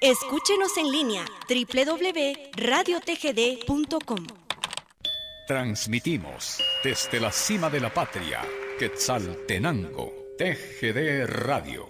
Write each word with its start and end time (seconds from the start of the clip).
Escúchenos 0.00 0.76
en 0.78 0.90
línea 0.90 1.26
www.radiotgd.com. 1.46 4.26
Transmitimos 5.46 6.62
desde 6.82 7.20
la 7.20 7.30
cima 7.30 7.68
de 7.68 7.80
la 7.80 7.92
patria, 7.92 8.40
Quetzaltenango, 8.78 10.10
TGD 10.38 11.26
Radio. 11.26 11.86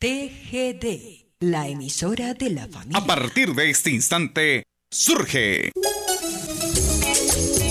TGD, 0.00 1.28
la 1.38 1.68
emisora 1.68 2.34
de 2.34 2.50
la 2.50 2.66
familia. 2.66 2.98
A 2.98 3.06
partir 3.06 3.54
de 3.54 3.70
este 3.70 3.90
instante, 3.90 4.64
surge. 4.90 5.70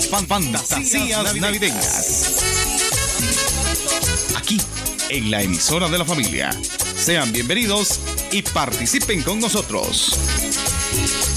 Fantasías 0.08 1.36
navideñas. 1.36 2.34
Aquí, 4.38 4.58
en 5.10 5.30
la 5.30 5.42
emisora 5.42 5.90
de 5.90 5.98
la 5.98 6.06
familia. 6.06 6.50
Sean 6.96 7.30
bienvenidos 7.30 8.00
y 8.32 8.42
participen 8.42 9.22
con 9.22 9.40
nosotros. 9.40 10.18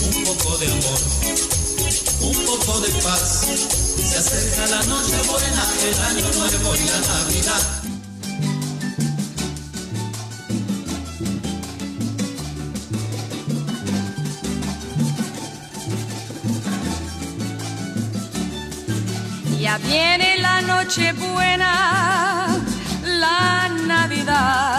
Un 0.01 0.23
poco 0.23 0.57
de 0.57 0.67
amor, 0.67 0.99
un 2.21 2.45
poco 2.45 2.79
de 2.81 2.89
paz. 3.01 3.47
Se 3.97 4.17
acerca 4.17 4.67
la 4.67 4.83
noche 4.83 5.15
buena, 5.27 5.63
el 5.87 5.99
año 5.99 6.31
nuevo 6.37 6.75
y 6.75 6.85
la 6.85 6.99
Navidad. 6.99 7.83
Ya 19.59 19.77
viene 19.77 20.37
la 20.39 20.61
noche 20.61 21.13
buena, 21.13 22.61
la 23.05 23.69
Navidad, 23.69 24.72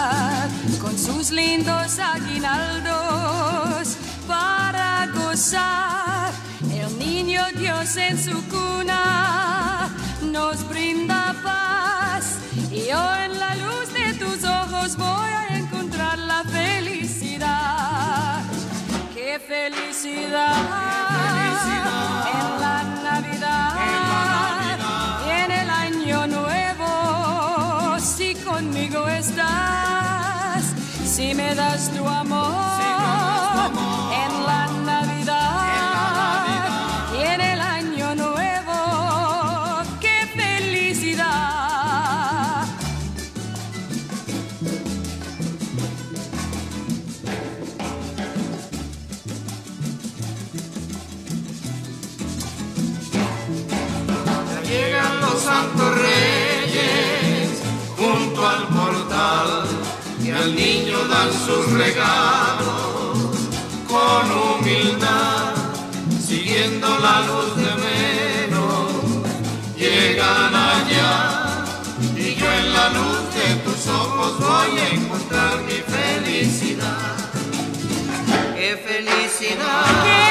sus 1.24 1.30
lindos 1.32 1.98
aguinaldos 1.98 3.96
para 4.28 5.06
gozar. 5.14 6.32
El 6.70 6.98
niño 6.98 7.40
Dios 7.56 7.96
en 7.96 8.22
su 8.22 8.46
cuna 8.48 9.88
nos 10.22 10.68
brinda 10.68 11.34
paz 11.42 12.36
y 12.70 12.88
yo 12.88 13.14
en 13.24 13.38
la 13.38 13.54
luz 13.54 13.90
de 13.94 14.12
tus 14.14 14.44
ojos 14.44 14.96
voy 14.96 15.30
a 15.30 15.56
encontrar 15.56 16.18
la 16.18 16.44
felicidad. 16.44 18.42
¡Qué 19.14 19.40
felicidad! 19.40 20.56
En 22.34 22.60
la 22.60 22.82
Navidad. 23.02 24.78
Y 25.26 25.30
en 25.30 25.50
el 25.50 25.70
año 25.70 26.26
nuevo, 26.26 27.98
si 27.98 28.34
conmigo 28.34 29.08
estás, 29.08 29.83
si 31.14 31.32
me 31.32 31.54
das 31.54 31.90
tu 31.94 32.04
amor, 32.08 32.83
dan 61.08 61.32
sus 61.32 61.72
regalos 61.72 63.18
con 63.86 64.30
humildad, 64.30 65.54
siguiendo 66.20 66.86
la 66.98 67.20
luz 67.28 67.56
de 67.56 67.72
menos. 67.86 68.92
Llegan 69.76 70.54
allá 70.54 71.64
y 72.16 72.34
yo 72.34 72.50
en 72.50 72.72
la 72.72 72.88
luz 72.90 73.34
de 73.34 73.54
tus 73.64 73.86
ojos 73.88 74.38
voy 74.38 74.78
a 74.78 74.88
encontrar 74.90 75.62
mi 75.62 75.82
felicidad. 75.94 77.16
¡Qué 78.54 78.76
felicidad! 78.76 80.23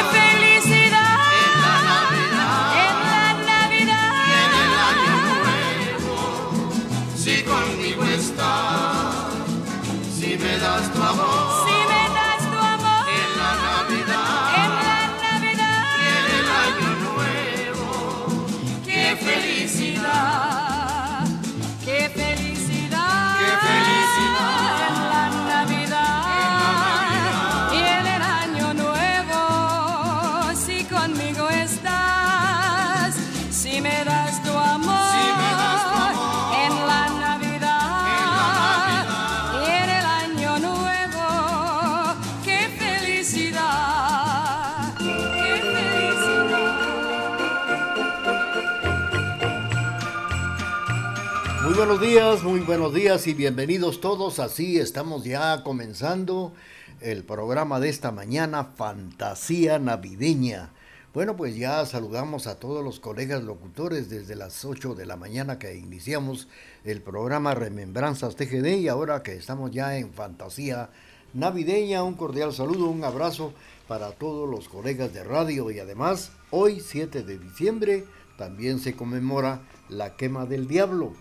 Días, 52.04 52.44
muy 52.44 52.60
buenos 52.60 52.94
días 52.94 53.28
y 53.28 53.34
bienvenidos 53.34 54.02
todos. 54.02 54.40
Así 54.40 54.78
estamos 54.78 55.24
ya 55.24 55.64
comenzando 55.64 56.52
el 57.00 57.24
programa 57.24 57.80
de 57.80 57.88
esta 57.88 58.12
mañana, 58.12 58.72
Fantasía 58.76 59.80
Navideña. 59.80 60.74
Bueno, 61.14 61.38
pues 61.38 61.56
ya 61.56 61.86
saludamos 61.86 62.46
a 62.46 62.60
todos 62.60 62.84
los 62.84 63.00
colegas 63.00 63.44
locutores 63.44 64.10
desde 64.10 64.36
las 64.36 64.66
8 64.66 64.96
de 64.96 65.06
la 65.06 65.16
mañana 65.16 65.60
que 65.60 65.78
iniciamos 65.78 66.50
el 66.84 67.02
programa 67.02 67.56
Remembranzas 67.56 68.36
TGD 68.36 68.80
y 68.80 68.90
ahora 68.90 69.24
que 69.24 69.36
estamos 69.36 69.72
ya 69.72 69.98
en 69.98 70.12
Fantasía 70.12 70.90
Navideña, 71.34 72.04
un 72.04 72.16
cordial 72.16 72.52
saludo, 72.52 72.90
un 72.90 73.06
abrazo 73.06 73.54
para 73.88 74.12
todos 74.12 74.50
los 74.50 74.68
colegas 74.68 75.14
de 75.14 75.24
radio 75.24 75.72
y 75.72 75.80
además 75.80 76.34
hoy 76.52 76.82
7 76.82 77.24
de 77.24 77.40
diciembre 77.40 78.04
también 78.38 78.80
se 78.80 78.94
conmemora 78.94 79.62
la 79.88 80.18
quema 80.18 80.46
del 80.46 80.68
diablo. 80.68 81.14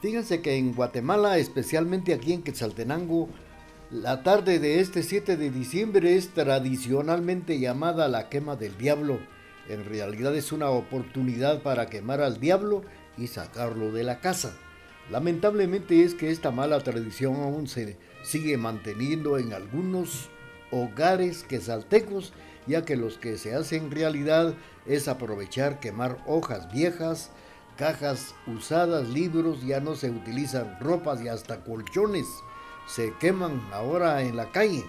Fíjense 0.00 0.40
que 0.42 0.54
en 0.54 0.74
Guatemala, 0.74 1.38
especialmente 1.38 2.14
aquí 2.14 2.32
en 2.32 2.42
Quetzaltenango, 2.42 3.28
la 3.90 4.22
tarde 4.22 4.60
de 4.60 4.78
este 4.78 5.02
7 5.02 5.36
de 5.36 5.50
diciembre 5.50 6.14
es 6.14 6.28
tradicionalmente 6.28 7.58
llamada 7.58 8.06
la 8.06 8.28
quema 8.28 8.54
del 8.54 8.78
diablo. 8.78 9.18
En 9.68 9.84
realidad 9.84 10.36
es 10.36 10.52
una 10.52 10.70
oportunidad 10.70 11.62
para 11.62 11.86
quemar 11.86 12.20
al 12.20 12.38
diablo 12.38 12.82
y 13.16 13.26
sacarlo 13.26 13.90
de 13.90 14.04
la 14.04 14.20
casa. 14.20 14.56
Lamentablemente 15.10 16.04
es 16.04 16.14
que 16.14 16.30
esta 16.30 16.52
mala 16.52 16.78
tradición 16.80 17.36
aún 17.36 17.66
se 17.66 17.96
sigue 18.22 18.56
manteniendo 18.56 19.36
en 19.36 19.52
algunos 19.52 20.28
hogares 20.70 21.42
quetzaltecos, 21.42 22.34
ya 22.68 22.84
que 22.84 22.94
los 22.94 23.18
que 23.18 23.36
se 23.36 23.54
hacen 23.54 23.90
realidad 23.90 24.54
es 24.86 25.08
aprovechar 25.08 25.80
quemar 25.80 26.18
hojas 26.26 26.70
viejas, 26.70 27.32
cajas 27.78 28.34
usadas, 28.46 29.08
libros, 29.08 29.64
ya 29.64 29.80
no 29.80 29.94
se 29.94 30.10
utilizan 30.10 30.76
ropas 30.80 31.22
y 31.22 31.28
hasta 31.28 31.60
colchones 31.60 32.26
se 32.86 33.12
queman 33.20 33.62
ahora 33.72 34.22
en 34.22 34.36
la 34.36 34.50
calle. 34.50 34.84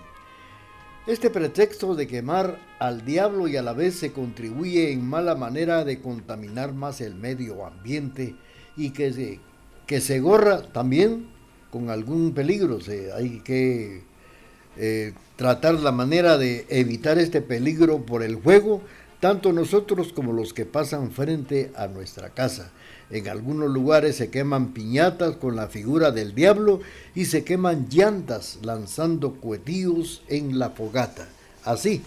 Este 1.07 1.29
pretexto 1.29 1.95
de 1.95 2.07
quemar 2.07 2.59
al 2.79 3.05
diablo 3.05 3.47
y 3.47 3.57
a 3.57 3.61
la 3.61 3.73
vez 3.73 3.95
se 3.95 4.11
contribuye 4.11 4.91
en 4.91 5.07
mala 5.07 5.35
manera 5.35 5.85
de 5.85 6.01
contaminar 6.01 6.73
más 6.73 6.99
el 7.01 7.15
medio 7.15 7.65
ambiente 7.65 8.35
y 8.75 8.91
que 8.91 9.13
se, 9.13 9.39
que 9.87 10.01
se 10.01 10.19
gorra 10.19 10.61
también 10.71 11.27
con 11.71 11.89
algún 11.89 12.33
peligro. 12.33 12.79
Se- 12.81 13.11
hay 13.13 13.39
que 13.39 14.03
eh, 14.77 15.13
tratar 15.35 15.75
la 15.75 15.91
manera 15.91 16.37
de 16.37 16.65
evitar 16.69 17.17
este 17.17 17.41
peligro 17.41 18.05
por 18.05 18.23
el 18.23 18.35
juego, 18.35 18.81
tanto 19.19 19.51
nosotros 19.51 20.13
como 20.13 20.31
los 20.31 20.53
que 20.53 20.65
pasan 20.65 21.11
frente 21.11 21.71
a 21.75 21.87
nuestra 21.87 22.29
casa. 22.29 22.71
En 23.11 23.27
algunos 23.27 23.69
lugares 23.69 24.17
se 24.17 24.29
queman 24.29 24.73
piñatas 24.73 25.37
con 25.37 25.55
la 25.55 25.67
figura 25.67 26.11
del 26.11 26.35
diablo 26.35 26.81
y 27.15 27.25
se 27.25 27.43
queman 27.43 27.87
llantas 27.89 28.59
lanzando 28.61 29.35
cohetíos 29.41 30.21
en 30.27 30.59
la 30.59 30.69
fogata. 30.69 31.27
Así 31.63 32.03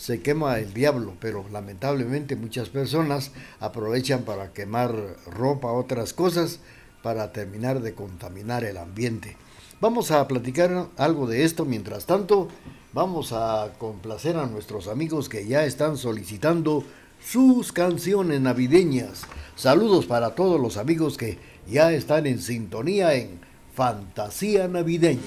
se 0.00 0.22
quema 0.22 0.58
el 0.58 0.72
diablo, 0.72 1.12
pero 1.20 1.44
lamentablemente 1.52 2.34
muchas 2.34 2.70
personas 2.70 3.32
aprovechan 3.60 4.22
para 4.22 4.50
quemar 4.54 4.94
ropa, 5.26 5.72
otras 5.72 6.14
cosas, 6.14 6.60
para 7.02 7.32
terminar 7.32 7.82
de 7.82 7.94
contaminar 7.94 8.64
el 8.64 8.78
ambiente. 8.78 9.36
Vamos 9.78 10.10
a 10.10 10.26
platicar 10.26 10.88
algo 10.96 11.26
de 11.26 11.44
esto. 11.44 11.66
Mientras 11.66 12.06
tanto, 12.06 12.48
vamos 12.94 13.32
a 13.32 13.72
complacer 13.78 14.36
a 14.36 14.46
nuestros 14.46 14.88
amigos 14.88 15.28
que 15.28 15.46
ya 15.46 15.64
están 15.64 15.98
solicitando 15.98 16.82
sus 17.24 17.72
canciones 17.72 18.40
navideñas. 18.40 19.22
Saludos 19.56 20.06
para 20.06 20.34
todos 20.34 20.60
los 20.60 20.76
amigos 20.76 21.16
que 21.16 21.38
ya 21.68 21.92
están 21.92 22.26
en 22.26 22.40
sintonía 22.40 23.14
en 23.14 23.40
Fantasía 23.74 24.66
Navideña. 24.68 25.20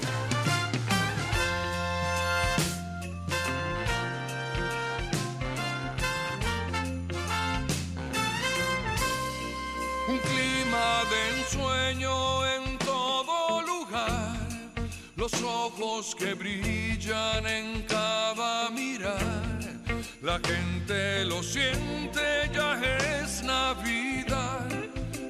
Un 10.08 10.18
clima 10.18 11.02
de 11.10 11.40
ensueño 11.40 12.46
en 12.46 12.78
todo 12.78 13.62
lugar, 13.62 14.36
los 15.16 15.32
ojos 15.42 16.14
que 16.14 16.34
brillan 16.34 17.46
en 17.46 17.82
cada 17.82 18.23
la 20.24 20.38
gente 20.38 21.24
lo 21.26 21.42
siente, 21.42 22.48
ya 22.54 22.80
es 23.20 23.42
Navidad, 23.42 24.66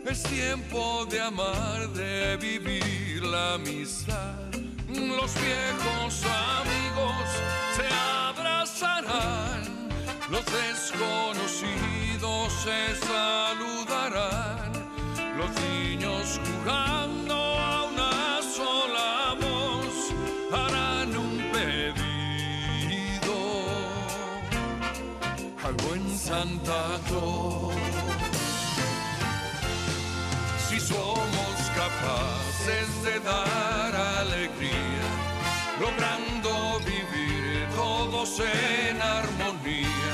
es 0.06 0.22
tiempo 0.22 1.04
de 1.10 1.20
amar, 1.20 1.88
de 1.88 2.36
vivir 2.36 3.24
la 3.24 3.54
amistad. 3.54 4.36
Los 4.88 5.34
viejos 5.34 6.22
amigos 6.60 7.16
se 7.74 7.88
abrazarán, 8.28 9.88
los 10.30 10.46
desconocidos 10.46 12.52
se 12.62 12.94
saludarán, 13.04 14.70
los 15.36 15.50
niños 15.60 16.40
jugando 16.46 17.34
a 17.34 17.88
una 17.88 18.40
sola 18.42 19.34
Si 30.68 30.78
somos 30.78 31.56
capaces 31.74 33.02
de 33.02 33.18
dar 33.20 33.94
alegría, 34.20 35.08
logrando 35.80 36.80
vivir 36.80 37.66
todos 37.74 38.40
en 38.40 39.00
armonía, 39.00 40.12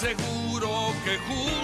seguro 0.00 0.94
que 1.04 1.18
juntos 1.18 1.61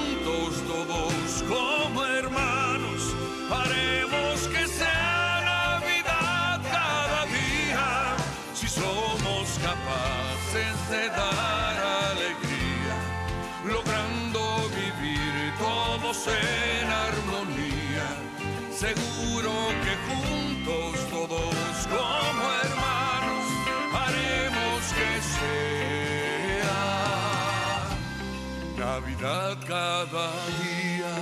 Navidad 29.01 29.57
cada 29.65 30.29
día. 30.59 31.15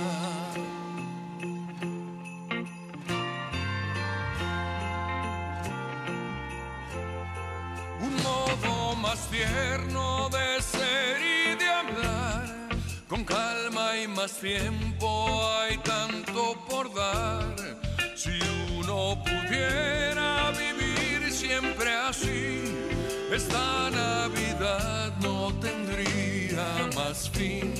un 8.01 8.15
modo 8.23 8.95
más 8.95 9.29
tierno 9.29 10.27
de 10.29 10.59
ser 10.59 11.21
y 11.21 11.55
de 11.55 11.69
hablar. 11.69 12.45
Con 13.07 13.23
calma 13.23 13.95
y 13.95 14.07
más 14.07 14.31
tiempo 14.39 15.07
hay 15.59 15.77
tanto 15.77 16.55
por 16.67 16.91
dar. 16.95 17.55
Si 18.15 18.39
uno 18.75 19.21
pudiera 19.23 20.49
vivir 20.51 21.31
siempre 21.31 21.93
así, 21.93 22.63
esta 23.31 23.91
Navidad 23.91 25.13
no 25.21 25.49
tendría 25.49 25.66
fin. 27.15 27.73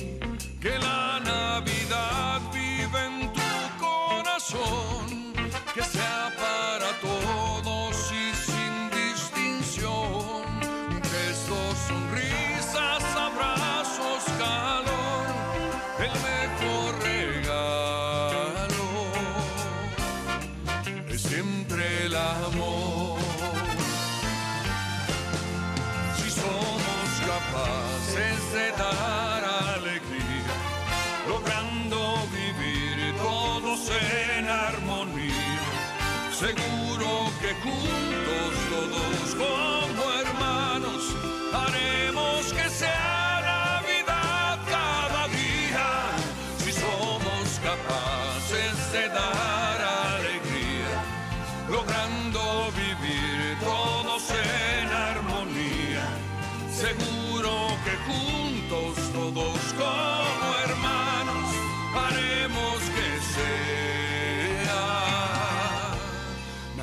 Que 0.60 0.78
la 0.78 1.20
Navidad 1.20 2.40
vive 2.52 3.06
en 3.06 3.32
tu 3.32 3.40
corazón, 3.78 5.32
que 5.74 5.82
sea 5.82 6.32
para 6.36 6.92
todos 7.00 7.47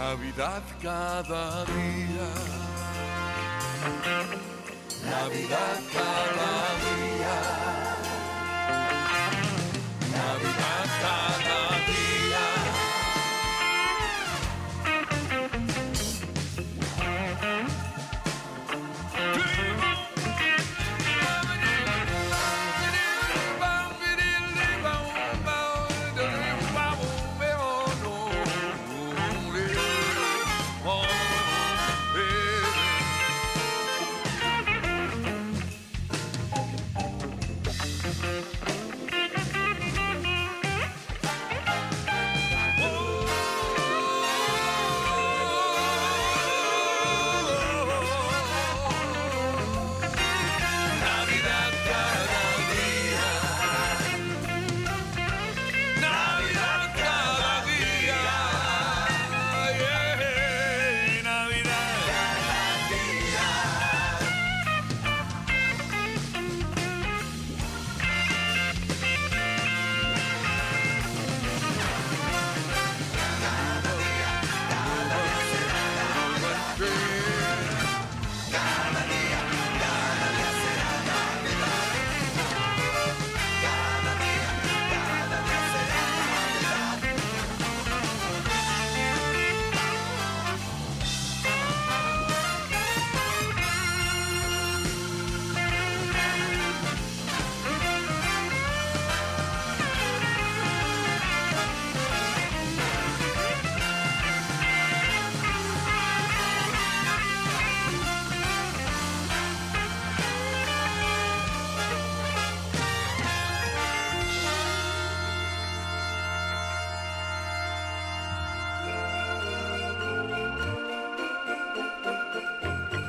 Navidad 0.07 0.61
cada 0.83 1.65
día. 1.65 2.29
Navidad 5.03 5.79
cada 5.91 6.51
día. 6.51 6.64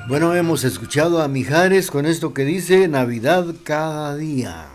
Bueno, 0.09 0.37
hemos 0.37 0.63
escuchado 0.63 1.21
a 1.21 1.27
Mijares 1.27 1.91
con 1.91 2.07
esto 2.07 2.33
que 2.33 2.45
dice 2.45 2.87
Navidad 2.87 3.45
cada 3.65 4.15
día. 4.15 4.69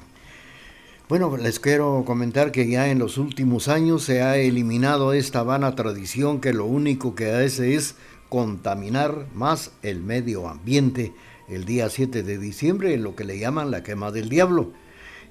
Bueno, 1.08 1.38
les 1.38 1.62
quiero 1.62 2.04
comentar 2.06 2.52
que 2.52 2.70
ya 2.70 2.90
en 2.90 3.00
los 3.00 3.18
últimos 3.18 3.70
años 3.70 4.04
se 4.04 4.22
ha 4.24 4.36
eliminado 4.36 5.14
esta 5.14 5.42
vana 5.42 5.74
tradición 5.74 6.42
que 6.42 6.52
lo 6.52 6.66
único 6.66 7.16
que 7.16 7.32
hace 7.32 7.76
es 7.76 7.96
contaminar 8.28 9.26
más 9.34 9.72
el 9.84 10.02
medio 10.02 10.50
ambiente 10.50 11.14
el 11.48 11.64
día 11.64 11.90
7 11.90 12.24
de 12.24 12.38
diciembre 12.38 12.94
en 12.94 13.04
lo 13.04 13.16
que 13.16 13.24
le 13.24 13.40
llaman 13.40 13.72
la 13.72 13.84
quema 13.84 14.12
del 14.12 14.28
diablo. 14.28 14.74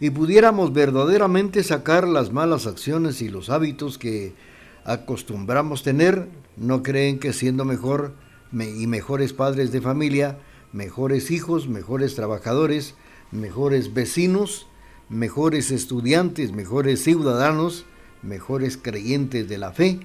Y 0.00 0.09
pudiéramos 0.09 0.73
verdaderamente 0.73 1.62
sacar 1.62 2.09
las 2.09 2.33
malas 2.33 2.66
acciones 2.66 3.21
y 3.21 3.28
los 3.28 3.50
hábitos 3.50 3.99
que 3.99 4.33
acostumbramos 4.83 5.83
tener, 5.83 6.26
¿no 6.57 6.83
creen 6.83 7.19
que 7.19 7.35
siendo 7.35 7.66
mejor 7.66 8.14
y 8.52 8.87
mejores 8.87 9.33
padres 9.33 9.73
de 9.73 9.80
familia, 9.80 10.38
mejores 10.73 11.30
hijos, 11.30 11.69
mejores 11.69 12.14
trabajadores, 12.14 12.95
mejores 13.30 13.95
vecinos, 13.95 14.66
mejores 15.09 15.71
estudiantes, 15.71 16.52
mejores 16.52 17.02
ciudadanos, 17.02 17.85
mejores 18.23 18.76
creyentes 18.76 19.49
de 19.49 19.59
la 19.59 19.73
fe 19.73 20.00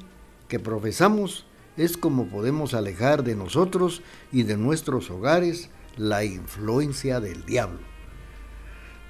que 0.48 0.60
profesamos, 0.60 1.46
es 1.78 1.98
como 1.98 2.28
podemos 2.28 2.74
alejar 2.74 3.24
de 3.24 3.36
nosotros 3.36 4.02
y 4.32 4.44
de 4.44 4.58
nuestros 4.58 5.10
hogares 5.10 5.70
la 5.98 6.24
influencia 6.24 7.20
del 7.20 7.46
diablo. 7.46 7.80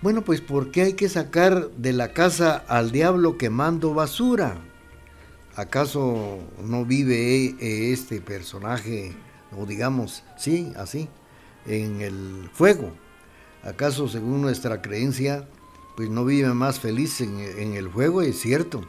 Bueno, 0.02 0.24
pues 0.24 0.42
¿por 0.42 0.72
qué 0.72 0.84
hay 0.84 0.94
que 0.94 1.10
sacar 1.10 1.70
de 1.72 1.94
la 1.94 2.14
casa 2.14 2.64
al 2.68 2.92
diablo 2.92 3.38
quemando 3.38 3.94
basura? 3.94 4.58
¿Acaso 5.56 6.40
no 6.64 6.86
vive 6.86 7.56
eh, 7.60 7.92
este 7.92 8.22
personaje, 8.22 9.14
o 9.58 9.66
digamos, 9.66 10.24
sí, 10.38 10.74
así, 10.76 11.08
en 11.66 12.02
el 12.02 12.50
fuego? 12.54 12.92
¿Acaso 13.64 14.08
según 14.08 14.42
nuestra 14.42 14.82
creencia, 14.82 15.48
pues 15.96 16.10
no 16.10 16.26
vive 16.26 16.54
más 16.54 16.80
feliz 16.80 17.22
en, 17.22 17.74
el 17.74 17.90
fuego? 17.90 18.22
Es 18.22 18.40
cierto. 18.40 18.88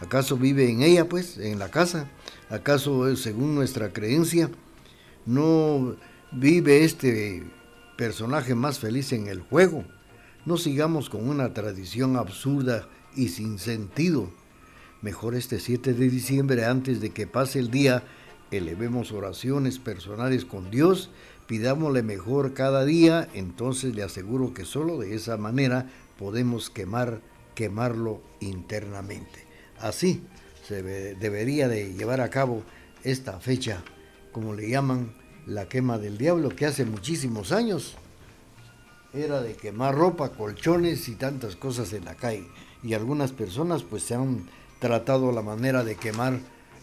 ¿Acaso 0.00 0.36
vive 0.36 0.70
en 0.70 0.82
ella, 0.82 1.08
pues, 1.08 1.38
en 1.38 1.58
la 1.58 1.70
casa? 1.70 2.08
¿Acaso 2.48 3.14
según 3.16 3.54
nuestra 3.54 3.92
creencia 3.92 4.50
no 5.26 5.96
vive 6.32 6.84
este 6.84 7.42
personaje 7.98 8.54
más 8.54 8.78
feliz 8.78 9.12
en 9.12 9.26
el 9.26 9.40
juego. 9.40 9.84
No 10.46 10.56
sigamos 10.56 11.10
con 11.10 11.28
una 11.28 11.52
tradición 11.52 12.16
absurda 12.16 12.88
y 13.14 13.28
sin 13.28 13.58
sentido. 13.58 14.30
Mejor 15.00 15.36
este 15.36 15.60
7 15.60 15.94
de 15.94 16.08
diciembre, 16.08 16.64
antes 16.64 17.00
de 17.00 17.10
que 17.10 17.28
pase 17.28 17.60
el 17.60 17.70
día, 17.70 18.02
elevemos 18.50 19.12
oraciones 19.12 19.78
personales 19.78 20.44
con 20.44 20.70
Dios, 20.70 21.10
pidámosle 21.46 22.02
mejor 22.02 22.52
cada 22.52 22.84
día, 22.84 23.28
entonces 23.32 23.94
le 23.94 24.02
aseguro 24.02 24.54
que 24.54 24.64
solo 24.64 24.98
de 24.98 25.14
esa 25.14 25.36
manera 25.36 25.86
podemos 26.18 26.68
quemar, 26.68 27.20
quemarlo 27.54 28.20
internamente. 28.40 29.46
Así 29.78 30.22
se 30.66 30.82
debería 30.82 31.68
de 31.68 31.94
llevar 31.94 32.20
a 32.20 32.30
cabo 32.30 32.64
esta 33.04 33.38
fecha, 33.38 33.84
como 34.32 34.52
le 34.52 34.68
llaman 34.68 35.14
la 35.46 35.68
quema 35.68 35.98
del 35.98 36.18
diablo, 36.18 36.50
que 36.50 36.66
hace 36.66 36.84
muchísimos 36.84 37.52
años 37.52 37.94
era 39.14 39.40
de 39.40 39.54
quemar 39.54 39.94
ropa, 39.94 40.30
colchones 40.30 41.08
y 41.08 41.14
tantas 41.14 41.56
cosas 41.56 41.92
en 41.92 42.04
la 42.04 42.14
calle. 42.14 42.46
Y 42.82 42.94
algunas 42.94 43.32
personas 43.32 43.82
pues 43.82 44.02
se 44.02 44.14
han 44.14 44.48
tratado 44.78 45.32
la 45.32 45.42
manera 45.42 45.84
de 45.84 45.96
quemar 45.96 46.38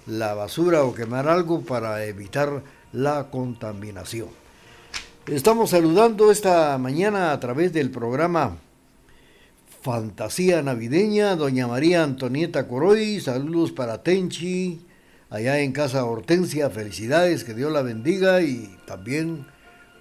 la 0.05 0.33
basura 0.33 0.83
o 0.83 0.93
quemar 0.93 1.27
algo 1.27 1.61
para 1.61 2.05
evitar 2.05 2.63
la 2.91 3.29
contaminación. 3.29 4.29
Estamos 5.27 5.71
saludando 5.71 6.31
esta 6.31 6.77
mañana 6.77 7.31
a 7.31 7.39
través 7.39 7.73
del 7.73 7.89
programa 7.89 8.57
Fantasía 9.81 10.61
Navideña, 10.61 11.35
doña 11.35 11.67
María 11.67 12.03
Antonieta 12.03 12.67
Coroy, 12.67 13.19
saludos 13.19 13.71
para 13.71 14.03
Tenchi, 14.03 14.85
allá 15.29 15.59
en 15.59 15.71
Casa 15.71 16.05
Hortensia. 16.05 16.69
Felicidades, 16.69 17.43
que 17.43 17.53
Dios 17.53 17.71
la 17.71 17.81
bendiga 17.81 18.41
y 18.41 18.77
también 18.85 19.45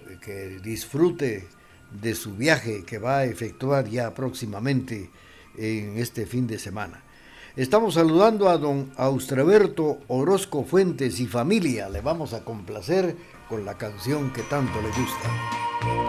eh, 0.09 0.17
que 0.21 0.59
disfrute 0.63 1.47
de 1.91 2.15
su 2.15 2.35
viaje 2.35 2.83
que 2.83 2.97
va 2.97 3.19
a 3.19 3.25
efectuar 3.25 3.87
ya 3.87 4.13
próximamente 4.13 5.09
en 5.57 5.97
este 5.97 6.25
fin 6.25 6.47
de 6.47 6.59
semana. 6.59 7.04
Estamos 7.55 7.93
saludando 7.93 8.49
a 8.49 8.57
don 8.57 8.91
Austreberto 8.97 9.99
Orozco 10.09 10.65
Fuentes 10.65 11.21
y 11.21 11.25
familia. 11.25 11.87
Le 11.87 12.01
vamos 12.01 12.33
a 12.33 12.43
complacer 12.43 13.15
con 13.47 13.63
la 13.63 13.77
canción 13.77 14.33
que 14.33 14.41
tanto 14.43 14.73
le 14.81 14.89
gusta. 14.89 16.04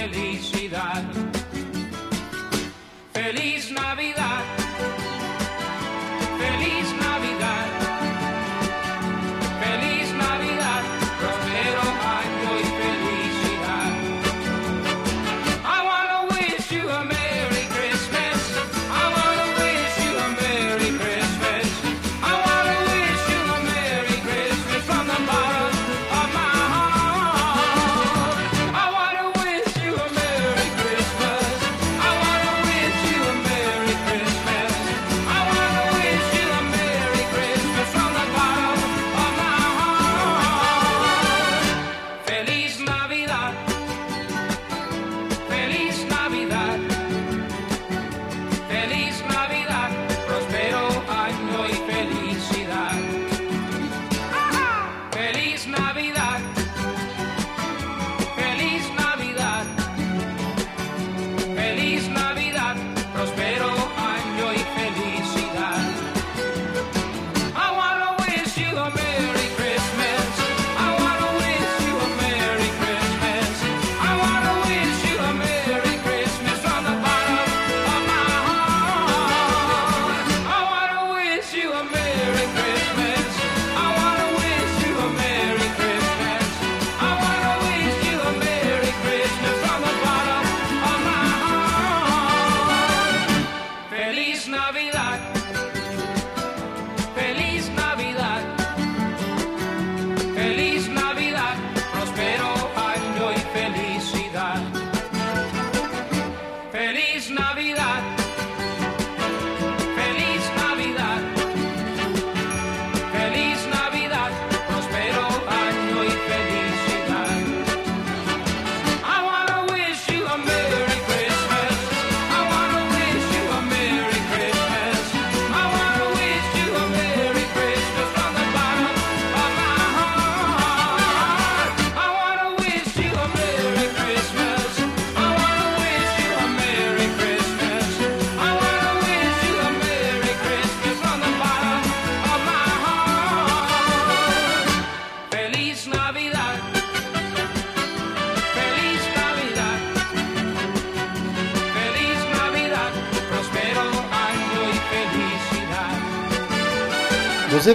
feliz. 0.00 0.49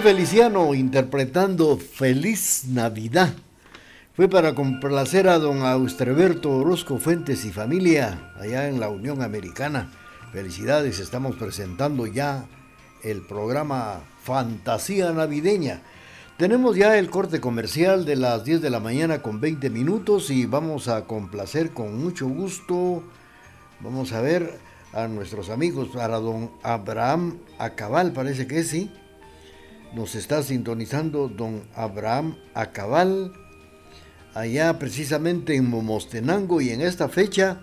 Feliciano 0.01 0.73
interpretando 0.73 1.77
Feliz 1.77 2.65
Navidad. 2.67 3.33
Fue 4.13 4.27
para 4.27 4.53
complacer 4.53 5.27
a 5.29 5.39
don 5.39 5.61
Austreberto 5.61 6.51
Orozco 6.51 6.97
Fuentes 6.97 7.45
y 7.45 7.51
familia 7.51 8.33
allá 8.39 8.67
en 8.67 8.79
la 8.79 8.89
Unión 8.89 9.21
Americana. 9.21 9.91
Felicidades, 10.33 10.99
estamos 10.99 11.37
presentando 11.37 12.07
ya 12.07 12.45
el 13.03 13.21
programa 13.21 14.01
Fantasía 14.23 15.11
Navideña. 15.11 15.81
Tenemos 16.37 16.75
ya 16.75 16.97
el 16.97 17.09
corte 17.09 17.39
comercial 17.39 18.05
de 18.05 18.17
las 18.17 18.43
10 18.43 18.61
de 18.61 18.69
la 18.69 18.81
mañana 18.81 19.21
con 19.21 19.39
20 19.39 19.69
minutos 19.69 20.29
y 20.29 20.45
vamos 20.45 20.89
a 20.89 21.05
complacer 21.05 21.71
con 21.71 21.97
mucho 22.03 22.27
gusto. 22.27 23.01
Vamos 23.79 24.11
a 24.11 24.21
ver 24.21 24.59
a 24.93 25.07
nuestros 25.07 25.49
amigos, 25.49 25.89
para 25.93 26.19
don 26.19 26.51
Abraham 26.63 27.37
Acabal, 27.59 28.11
parece 28.11 28.45
que 28.45 28.63
sí. 28.63 28.91
Nos 29.95 30.13
está 30.13 30.43
sintonizando 30.43 31.29
don 31.29 31.63
Abraham 31.73 32.35
Acabal, 32.53 33.31
allá 34.33 34.77
precisamente 34.77 35.55
en 35.55 35.69
Momostenango, 35.69 36.59
y 36.59 36.71
en 36.71 36.81
esta 36.81 37.07
fecha 37.07 37.61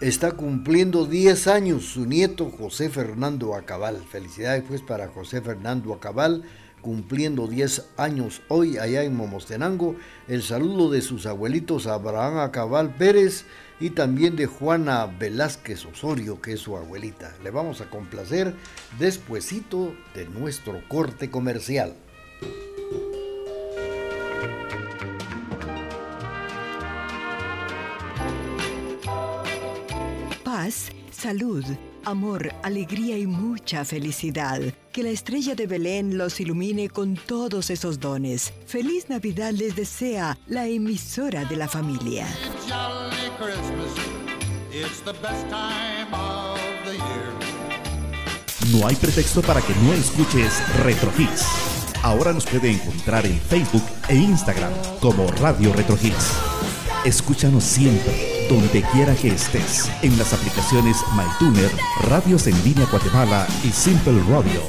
está 0.00 0.32
cumpliendo 0.32 1.06
10 1.06 1.46
años 1.46 1.84
su 1.84 2.06
nieto 2.06 2.50
José 2.50 2.90
Fernando 2.90 3.54
Acabal. 3.54 4.02
Felicidades 4.10 4.64
pues 4.66 4.82
para 4.82 5.06
José 5.06 5.40
Fernando 5.40 5.94
Acabal, 5.94 6.42
cumpliendo 6.82 7.46
10 7.46 7.90
años 7.96 8.42
hoy 8.48 8.76
allá 8.76 9.04
en 9.04 9.16
Momostenango. 9.16 9.96
El 10.28 10.42
saludo 10.42 10.90
de 10.90 11.00
sus 11.00 11.24
abuelitos 11.24 11.86
Abraham 11.86 12.38
Acabal 12.38 12.94
Pérez 12.94 13.46
y 13.80 13.90
también 13.90 14.36
de 14.36 14.46
Juana 14.46 15.06
Velázquez 15.06 15.86
Osorio, 15.86 16.42
que 16.42 16.52
es 16.52 16.60
su 16.60 16.76
abuelita. 16.76 17.34
Le 17.42 17.50
vamos 17.50 17.80
a 17.80 17.88
complacer 17.88 18.54
despuesito 18.98 19.94
de 20.14 20.26
nuestro 20.26 20.82
corte 20.88 21.30
comercial. 21.30 21.94
Paz, 30.44 30.90
salud, 31.10 31.64
amor, 32.04 32.52
alegría 32.62 33.18
y 33.18 33.26
mucha 33.26 33.84
felicidad. 33.84 34.60
Que 34.92 35.02
la 35.02 35.10
estrella 35.10 35.54
de 35.54 35.66
Belén 35.66 36.18
los 36.18 36.40
ilumine 36.40 36.88
con 36.88 37.14
todos 37.14 37.70
esos 37.70 38.00
dones. 38.00 38.52
Feliz 38.66 39.08
Navidad 39.08 39.52
les 39.52 39.76
desea 39.76 40.38
la 40.46 40.66
emisora 40.66 41.44
de 41.44 41.56
la 41.56 41.68
familia. 41.68 42.26
No 48.70 48.86
hay 48.86 48.96
pretexto 48.96 49.42
para 49.42 49.60
que 49.60 49.74
no 49.82 49.92
escuches 49.92 50.62
Retro 50.84 51.12
Hits. 51.18 51.46
Ahora 52.02 52.32
nos 52.32 52.46
puede 52.46 52.70
encontrar 52.70 53.26
en 53.26 53.38
Facebook 53.40 53.84
e 54.08 54.16
Instagram 54.16 54.72
como 55.00 55.26
Radio 55.32 55.72
Retro 55.72 55.96
Hits. 56.00 56.32
Escúchanos 57.04 57.64
siempre, 57.64 58.31
donde 58.52 58.82
quiera 58.92 59.14
que 59.14 59.28
estés, 59.28 59.88
en 60.02 60.18
las 60.18 60.34
aplicaciones 60.34 60.98
MyTuner, 61.16 61.70
Radios 62.08 62.46
en 62.46 62.64
Línea 62.64 62.86
Guatemala 62.86 63.46
y 63.64 63.70
Simple 63.70 64.22
Radio. 64.28 64.60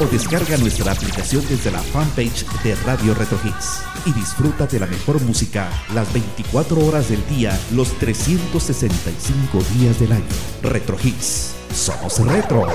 O 0.00 0.06
descarga 0.06 0.56
nuestra 0.58 0.92
aplicación 0.92 1.44
desde 1.48 1.72
la 1.72 1.80
fanpage 1.80 2.46
de 2.62 2.76
Radio 2.76 3.14
Retro 3.14 3.36
Hits 3.44 3.82
y 4.06 4.12
disfruta 4.12 4.68
de 4.68 4.78
la 4.78 4.86
mejor 4.86 5.20
música 5.22 5.68
las 5.92 6.12
24 6.12 6.86
horas 6.86 7.08
del 7.08 7.26
día, 7.26 7.58
los 7.72 7.88
365 7.98 9.58
días 9.74 9.98
del 9.98 10.12
año. 10.12 10.22
Retro 10.62 10.96
Hits. 11.02 11.56
Somos 11.74 12.20
retro 12.20 12.68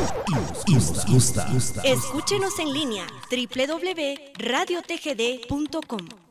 y 0.68 0.74
nos 0.74 1.06
gusta. 1.06 1.48
Escúchenos 1.84 2.60
en 2.60 2.74
línea 2.74 3.08
www.radiotgd.com. 3.32 6.23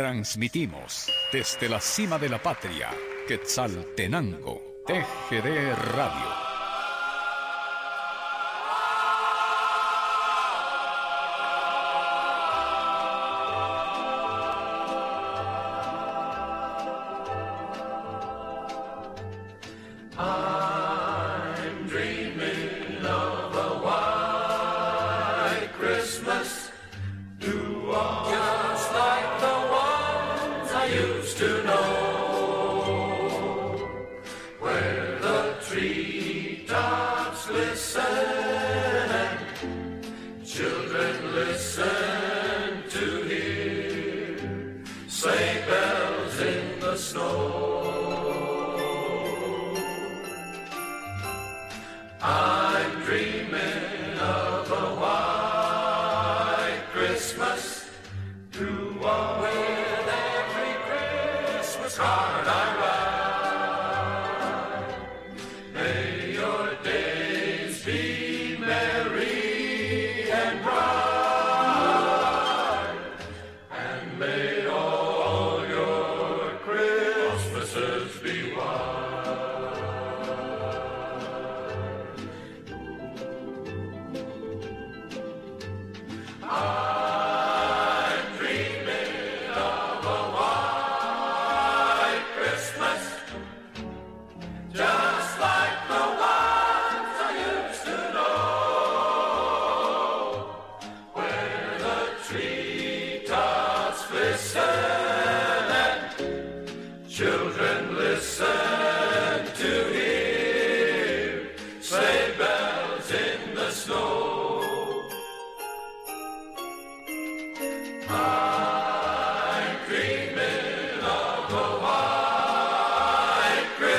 Transmitimos 0.00 1.12
desde 1.30 1.68
la 1.68 1.78
cima 1.78 2.18
de 2.18 2.30
la 2.30 2.42
patria, 2.42 2.88
Quetzaltenango, 3.28 4.80
TGD 4.86 5.74
Radio. 5.94 6.49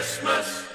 Christmas. 0.01 0.70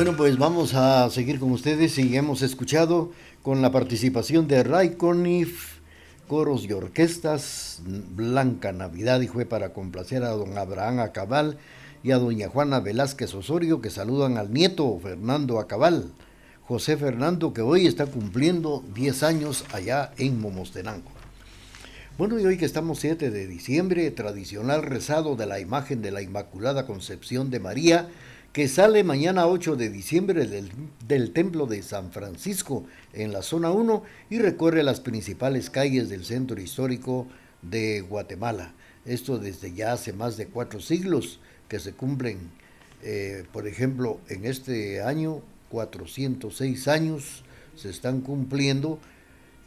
Bueno, 0.00 0.16
pues 0.16 0.38
vamos 0.38 0.72
a 0.72 1.10
seguir 1.10 1.38
con 1.38 1.52
ustedes 1.52 1.98
y 1.98 2.16
hemos 2.16 2.40
escuchado 2.40 3.12
con 3.42 3.60
la 3.60 3.70
participación 3.70 4.48
de 4.48 4.62
Ray 4.62 4.94
Conniff 4.94 5.80
coros 6.26 6.64
y 6.64 6.72
orquestas, 6.72 7.82
Blanca 7.84 8.72
Navidad 8.72 9.20
y 9.20 9.26
fue 9.26 9.44
para 9.44 9.74
complacer 9.74 10.24
a 10.24 10.30
don 10.30 10.56
Abraham 10.56 11.00
Acabal 11.00 11.58
y 12.02 12.12
a 12.12 12.18
doña 12.18 12.48
Juana 12.48 12.80
Velázquez 12.80 13.34
Osorio 13.34 13.82
que 13.82 13.90
saludan 13.90 14.38
al 14.38 14.54
nieto 14.54 14.98
Fernando 15.02 15.60
Acabal, 15.60 16.10
José 16.62 16.96
Fernando 16.96 17.52
que 17.52 17.60
hoy 17.60 17.86
está 17.86 18.06
cumpliendo 18.06 18.82
10 18.94 19.22
años 19.22 19.66
allá 19.70 20.12
en 20.16 20.40
Momostenango. 20.40 21.10
Bueno, 22.16 22.40
y 22.40 22.46
hoy 22.46 22.56
que 22.56 22.64
estamos 22.64 23.00
7 23.00 23.30
de 23.30 23.46
diciembre, 23.46 24.10
tradicional 24.12 24.82
rezado 24.82 25.36
de 25.36 25.44
la 25.44 25.60
imagen 25.60 26.00
de 26.00 26.10
la 26.10 26.22
Inmaculada 26.22 26.86
Concepción 26.86 27.50
de 27.50 27.60
María, 27.60 28.08
que 28.52 28.66
sale 28.66 29.04
mañana 29.04 29.46
8 29.46 29.76
de 29.76 29.90
diciembre 29.90 30.44
del, 30.44 30.70
del, 31.06 31.32
Templo 31.32 31.66
de 31.66 31.82
San 31.82 32.10
Francisco 32.10 32.84
en 33.12 33.32
la 33.32 33.42
zona 33.42 33.70
1 33.70 34.02
y 34.28 34.38
recorre 34.40 34.82
las 34.82 34.98
principales 34.98 35.70
calles 35.70 36.08
del 36.08 36.24
centro 36.24 36.60
histórico 36.60 37.28
de 37.62 38.00
Guatemala. 38.00 38.74
Esto 39.04 39.38
desde 39.38 39.72
ya 39.72 39.92
hace 39.92 40.12
más 40.12 40.36
de 40.36 40.46
cuatro 40.46 40.80
siglos 40.80 41.38
que 41.68 41.78
se 41.78 41.92
cumplen, 41.92 42.50
eh, 43.02 43.44
por 43.52 43.68
ejemplo, 43.68 44.18
en 44.28 44.44
este 44.44 45.00
año 45.00 45.42
406 45.70 46.88
años 46.88 47.44
se 47.76 47.88
están 47.88 48.20
cumpliendo 48.20 48.98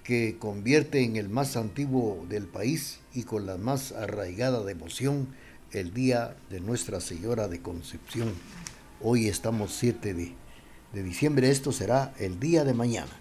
que 0.04 0.36
convierte 0.38 1.04
en 1.04 1.15
el 1.15 1.30
más 1.30 1.56
antiguo 1.56 2.26
del 2.28 2.48
país 2.48 3.00
y 3.13 3.24
con 3.24 3.46
la 3.46 3.56
más 3.56 3.93
arraigada 3.93 4.62
devoción 4.65 5.30
el 5.72 5.93
día 5.93 6.36
de 6.50 6.60
Nuestra 6.60 7.00
Señora 7.00 7.48
de 7.48 7.62
Concepción. 7.62 8.34
Hoy 9.06 9.28
estamos 9.28 9.74
7 9.74 10.13
de, 10.13 11.04
diciembre, 11.04 11.50
esto 11.50 11.74
será 11.74 12.13
el 12.20 12.39
día 12.39 12.63
de 12.63 12.74
mañana. 12.74 13.12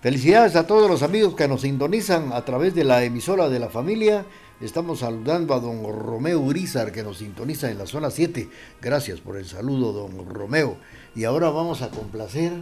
Felicidades 0.00 0.56
a 0.56 0.66
todos 0.66 0.90
los 0.90 1.02
amigos 1.02 1.34
que 1.34 1.46
nos 1.46 1.60
sintonizan 1.60 2.32
a 2.32 2.42
través 2.46 2.74
de 2.74 2.84
la 2.84 3.04
emisora 3.04 3.50
de 3.50 3.58
la 3.58 3.68
familia. 3.68 4.24
Estamos 4.62 5.00
saludando 5.00 5.52
a 5.52 5.60
don 5.60 5.82
Romeo 5.92 6.40
Urizar 6.40 6.90
que 6.90 7.02
nos 7.02 7.18
sintoniza 7.18 7.70
en 7.70 7.76
la 7.76 7.84
zona 7.84 8.10
7. 8.10 8.48
Gracias 8.80 9.20
por 9.20 9.36
el 9.36 9.44
saludo, 9.44 9.92
don 9.92 10.26
Romeo. 10.26 10.78
Y 11.14 11.24
ahora 11.24 11.50
vamos 11.50 11.82
a 11.82 11.90
complacer. 11.90 12.52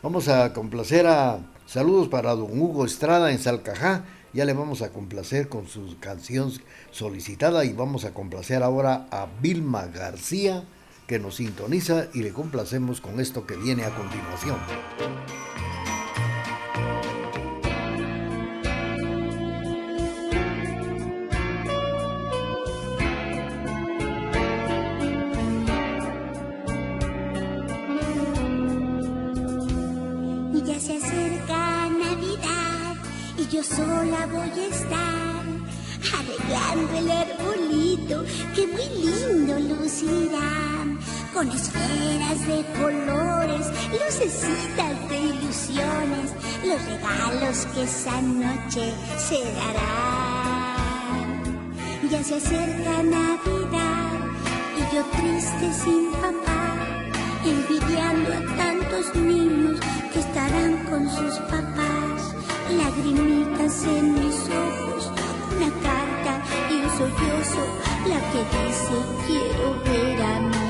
Vamos 0.00 0.28
a 0.28 0.52
complacer 0.52 1.08
a 1.08 1.40
saludos 1.66 2.06
para 2.06 2.36
don 2.36 2.56
Hugo 2.56 2.84
Estrada 2.84 3.32
en 3.32 3.40
Salcajá. 3.40 4.04
Ya 4.32 4.44
le 4.44 4.52
vamos 4.52 4.82
a 4.82 4.90
complacer 4.90 5.48
con 5.48 5.66
su 5.66 5.98
canción 6.00 6.52
solicitada 6.90 7.64
y 7.64 7.72
vamos 7.72 8.04
a 8.04 8.12
complacer 8.12 8.62
ahora 8.62 9.06
a 9.10 9.26
Vilma 9.40 9.86
García 9.86 10.64
que 11.06 11.18
nos 11.18 11.36
sintoniza 11.36 12.08
y 12.12 12.22
le 12.22 12.32
complacemos 12.32 13.00
con 13.00 13.18
esto 13.18 13.46
que 13.46 13.56
viene 13.56 13.84
a 13.84 13.94
continuación. 13.94 14.58
Con 41.38 41.48
esferas 41.52 42.46
de 42.48 42.64
colores, 42.76 43.66
lucecitas 43.92 45.08
de 45.08 45.18
ilusiones, 45.20 46.32
los 46.64 46.84
regalos 46.84 47.66
que 47.72 47.84
esa 47.84 48.20
noche 48.20 48.92
se 49.18 49.38
darán. 49.54 50.74
Ya 52.10 52.24
se 52.24 52.34
acerca 52.38 53.02
Navidad 53.04 54.18
y 54.78 54.80
yo 54.92 55.04
triste 55.16 55.72
sin 55.84 56.10
papá, 56.10 56.74
envidiando 57.44 58.32
a 58.32 58.40
tantos 58.56 59.14
niños 59.14 59.78
que 60.12 60.18
estarán 60.18 60.72
con 60.90 61.08
sus 61.08 61.38
papás, 61.52 62.34
lagrimitas 62.76 63.84
en 63.84 64.14
mis 64.14 64.40
ojos, 64.66 65.12
una 65.56 65.70
carta 65.86 66.42
y 66.68 66.74
un 66.82 66.90
sollozo, 66.98 67.62
la 68.08 68.18
que 68.32 68.40
dice 68.58 68.96
quiero 69.28 69.66
ver 69.84 70.20
a 70.20 70.40
mi 70.40 70.67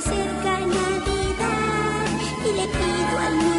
se 0.00 0.10
acerca 0.10 0.58
Navidad 0.60 2.06
y 2.44 2.52
le 2.52 2.66
pido 2.66 3.18
al 3.18 3.38
niño 3.38 3.55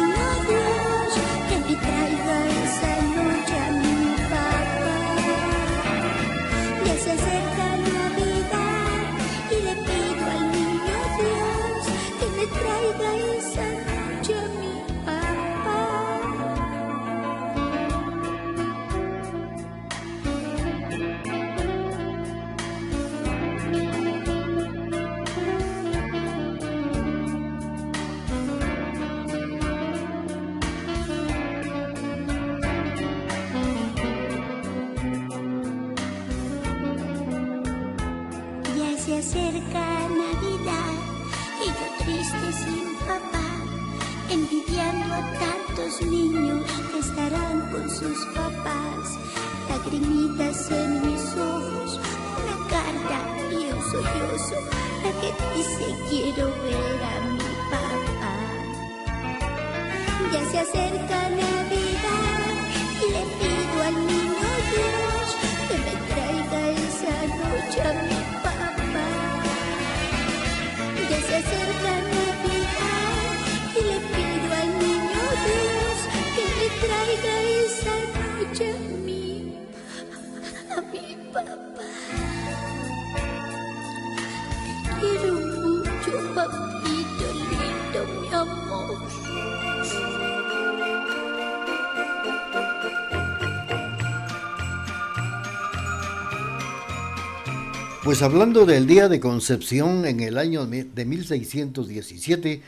Pues 98.08 98.22
hablando 98.22 98.64
del 98.64 98.86
día 98.86 99.10
de 99.10 99.20
Concepción 99.20 100.06
en 100.06 100.20
el 100.20 100.38
año 100.38 100.64
de 100.64 101.04
1617, 101.04 102.62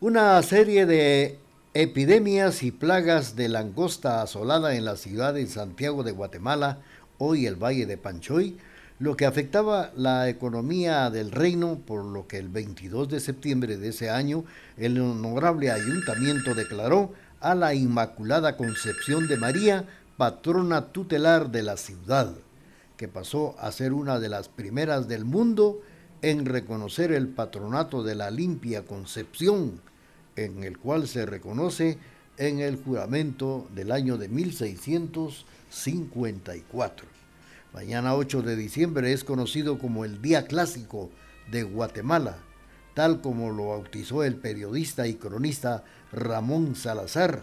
una 0.00 0.42
serie 0.42 0.86
de 0.86 1.38
epidemias 1.74 2.62
y 2.62 2.70
plagas 2.70 3.36
de 3.36 3.50
langosta 3.50 4.22
asolada 4.22 4.74
en 4.74 4.86
la 4.86 4.96
ciudad 4.96 5.34
de 5.34 5.46
Santiago 5.46 6.04
de 6.04 6.12
Guatemala, 6.12 6.78
hoy 7.18 7.44
el 7.44 7.56
Valle 7.56 7.84
de 7.84 7.98
Panchoy, 7.98 8.56
lo 8.98 9.14
que 9.14 9.26
afectaba 9.26 9.92
la 9.94 10.30
economía 10.30 11.10
del 11.10 11.32
reino, 11.32 11.78
por 11.86 12.02
lo 12.02 12.26
que 12.26 12.38
el 12.38 12.48
22 12.48 13.10
de 13.10 13.20
septiembre 13.20 13.76
de 13.76 13.88
ese 13.88 14.08
año 14.08 14.46
el 14.78 14.98
honorable 14.98 15.70
ayuntamiento 15.70 16.54
declaró 16.54 17.12
a 17.40 17.54
la 17.54 17.74
Inmaculada 17.74 18.56
Concepción 18.56 19.28
de 19.28 19.36
María 19.36 19.84
patrona 20.16 20.86
tutelar 20.86 21.50
de 21.50 21.62
la 21.62 21.76
ciudad 21.76 22.32
que 22.96 23.08
pasó 23.08 23.54
a 23.58 23.72
ser 23.72 23.92
una 23.92 24.18
de 24.18 24.28
las 24.28 24.48
primeras 24.48 25.08
del 25.08 25.24
mundo 25.24 25.80
en 26.22 26.46
reconocer 26.46 27.12
el 27.12 27.28
patronato 27.28 28.02
de 28.02 28.14
la 28.14 28.30
limpia 28.30 28.84
concepción, 28.84 29.80
en 30.34 30.64
el 30.64 30.78
cual 30.78 31.08
se 31.08 31.26
reconoce 31.26 31.98
en 32.38 32.60
el 32.60 32.76
juramento 32.76 33.68
del 33.74 33.92
año 33.92 34.16
de 34.18 34.28
1654. 34.28 37.06
Mañana 37.72 38.14
8 38.14 38.42
de 38.42 38.56
diciembre 38.56 39.12
es 39.12 39.24
conocido 39.24 39.78
como 39.78 40.04
el 40.04 40.20
Día 40.22 40.46
Clásico 40.46 41.10
de 41.50 41.62
Guatemala, 41.62 42.38
tal 42.94 43.20
como 43.20 43.50
lo 43.50 43.68
bautizó 43.68 44.24
el 44.24 44.36
periodista 44.36 45.06
y 45.06 45.14
cronista 45.14 45.84
Ramón 46.12 46.74
Salazar, 46.74 47.42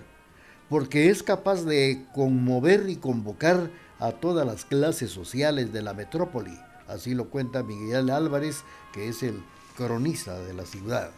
porque 0.69 1.09
es 1.09 1.21
capaz 1.21 1.63
de 1.63 2.05
conmover 2.13 2.89
y 2.89 2.95
convocar 2.95 3.69
a 4.03 4.11
todas 4.11 4.45
las 4.45 4.65
clases 4.65 5.11
sociales 5.11 5.71
de 5.71 5.81
la 5.81 5.93
metrópoli. 5.93 6.59
Así 6.89 7.13
lo 7.13 7.29
cuenta 7.29 7.63
Miguel 7.63 8.09
Álvarez, 8.09 8.63
que 8.91 9.07
es 9.07 9.23
el 9.23 9.41
cronista 9.77 10.37
de 10.43 10.53
la 10.53 10.65
ciudad. 10.65 11.11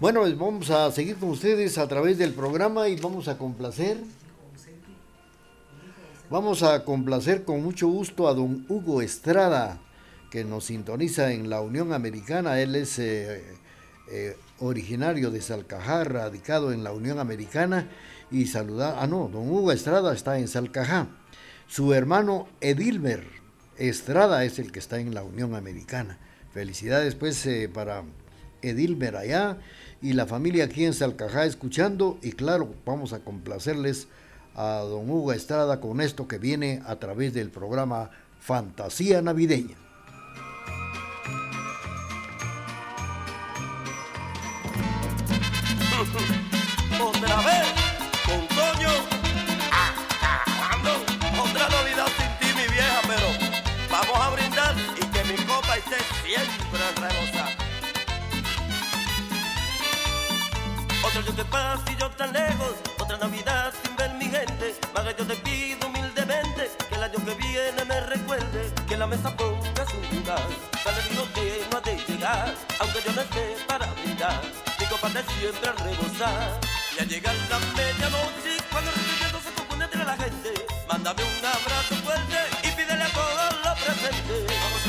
Bueno, 0.00 0.20
pues 0.20 0.38
vamos 0.38 0.70
a 0.70 0.90
seguir 0.90 1.16
con 1.16 1.28
ustedes 1.28 1.76
a 1.76 1.86
través 1.86 2.16
del 2.16 2.32
programa 2.32 2.88
y 2.88 2.96
vamos 2.96 3.28
a 3.28 3.36
complacer. 3.36 3.98
Vamos 6.30 6.62
a 6.62 6.82
complacer 6.82 7.44
con 7.44 7.62
mucho 7.62 7.88
gusto 7.88 8.26
a 8.26 8.32
don 8.32 8.64
Hugo 8.70 9.02
Estrada, 9.02 9.78
que 10.30 10.44
nos 10.44 10.64
sintoniza 10.64 11.32
en 11.32 11.50
la 11.50 11.60
Unión 11.60 11.92
Americana. 11.92 12.58
Él 12.58 12.74
es 12.74 12.98
eh, 12.98 13.44
eh, 14.10 14.38
originario 14.60 15.30
de 15.30 15.42
Salcajá, 15.42 16.04
radicado 16.04 16.72
en 16.72 16.84
la 16.84 16.92
Unión 16.92 17.18
Americana 17.18 17.90
y 18.30 18.46
saluda. 18.46 18.96
Ah, 18.98 19.06
no, 19.06 19.28
don 19.30 19.46
Hugo 19.50 19.72
Estrada 19.72 20.14
está 20.14 20.38
en 20.38 20.48
Salcajá. 20.48 21.06
Su 21.66 21.94
hermano 21.94 22.48
Edilber 22.60 23.24
Estrada 23.78 24.44
es 24.44 24.58
el 24.58 24.70
que 24.72 24.78
está 24.78 25.00
en 25.00 25.14
la 25.14 25.22
Unión 25.22 25.54
Americana. 25.54 26.18
Felicidades 26.52 27.14
pues 27.14 27.44
eh, 27.46 27.70
para 27.72 28.04
Edilber 28.60 29.16
allá 29.16 29.58
y 30.00 30.12
la 30.12 30.26
familia 30.26 30.64
aquí 30.64 30.84
en 30.84 30.92
Salcajá 30.94 31.46
escuchando 31.46 32.18
y 32.22 32.32
claro, 32.32 32.74
vamos 32.84 33.12
a 33.12 33.20
complacerles 33.20 34.08
a 34.54 34.80
don 34.80 35.08
Hugo 35.08 35.32
Estrada 35.32 35.80
con 35.80 36.00
esto 36.00 36.28
que 36.28 36.38
viene 36.38 36.82
a 36.86 36.96
través 36.96 37.32
del 37.32 37.50
programa 37.50 38.10
Fantasía 38.40 39.22
Navideña. 39.22 39.76
Otra 47.00 47.36
vez, 47.36 47.72
con 48.26 48.46
Toño, 48.48 49.21
Otro 61.12 61.24
año 61.24 61.36
que 61.36 61.44
pasa 61.44 61.92
y 61.92 61.96
yo 62.00 62.08
tan 62.12 62.32
lejos, 62.32 62.74
otra 62.98 63.18
Navidad 63.18 63.70
sin 63.82 63.94
ver 63.96 64.14
mi 64.14 64.30
gente. 64.30 64.74
Maga, 64.94 65.14
yo 65.14 65.26
te 65.26 65.36
pido 65.36 65.86
humildemente 65.86 66.70
que 66.88 66.94
el 66.94 67.02
año 67.02 67.18
que 67.22 67.34
viene 67.34 67.84
me 67.84 68.00
recuerde 68.00 68.72
que 68.88 68.96
la 68.96 69.06
mesa 69.06 69.36
ponga 69.36 69.84
su 69.90 70.14
lugar. 70.14 70.40
Dale 70.82 71.02
digo 71.10 71.28
que 71.34 71.66
no 71.70 71.76
ha 71.76 71.80
de 71.82 71.98
llegar, 72.08 72.54
aunque 72.80 73.02
yo 73.04 73.12
no 73.12 73.20
esté 73.20 73.56
para 73.68 73.92
brindar. 73.92 74.40
Mi 74.80 74.86
copa 74.86 75.10
de 75.10 75.22
siempre 75.34 75.68
a 75.68 75.72
rebosar. 75.84 76.60
Y 76.96 77.02
al 77.02 77.08
llegar 77.08 77.34
la 77.50 77.58
medianoche, 77.58 78.56
cuando 78.70 78.90
el 78.90 78.96
recuerdo 78.96 79.40
se 79.40 79.52
compone 79.52 79.84
entre 79.84 80.04
la 80.06 80.16
gente, 80.16 80.66
mándame 80.88 81.22
un 81.24 81.44
abrazo 81.44 81.94
fuerte 82.06 82.38
y 82.62 82.70
pídele 82.72 83.02
a 83.02 83.12
todos 83.12 83.52
los 83.62 83.78
presentes. 83.80 84.81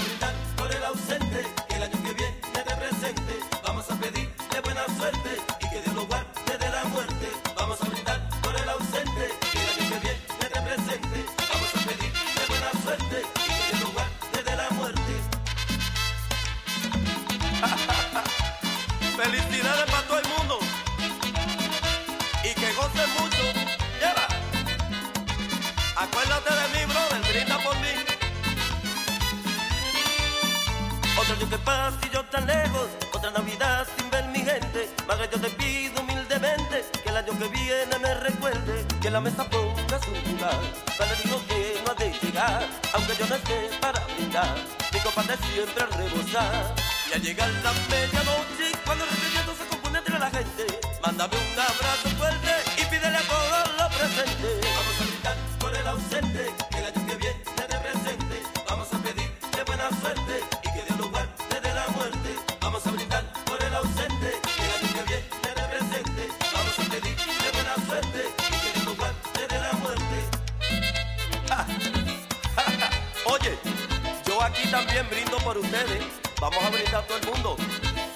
Ustedes. 75.57 76.03
Vamos 76.39 76.63
a 76.63 76.69
brindar 76.69 77.05
todo 77.07 77.17
el 77.17 77.25
mundo. 77.27 77.57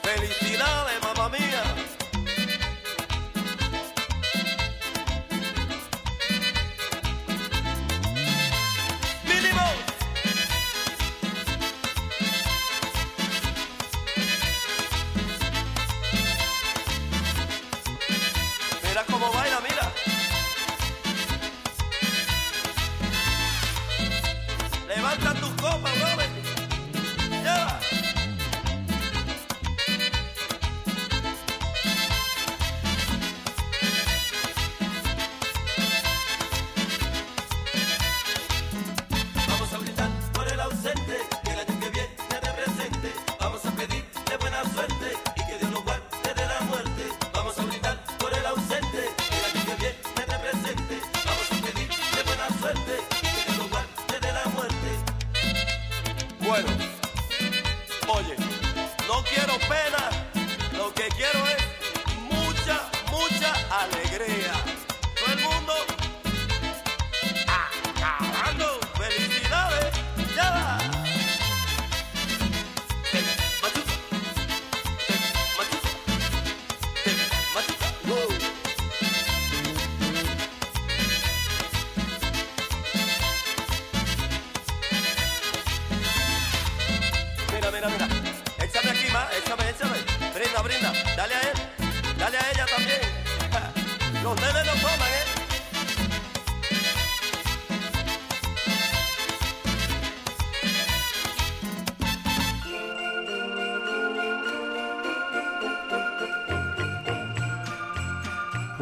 Felicidades, 0.02 1.02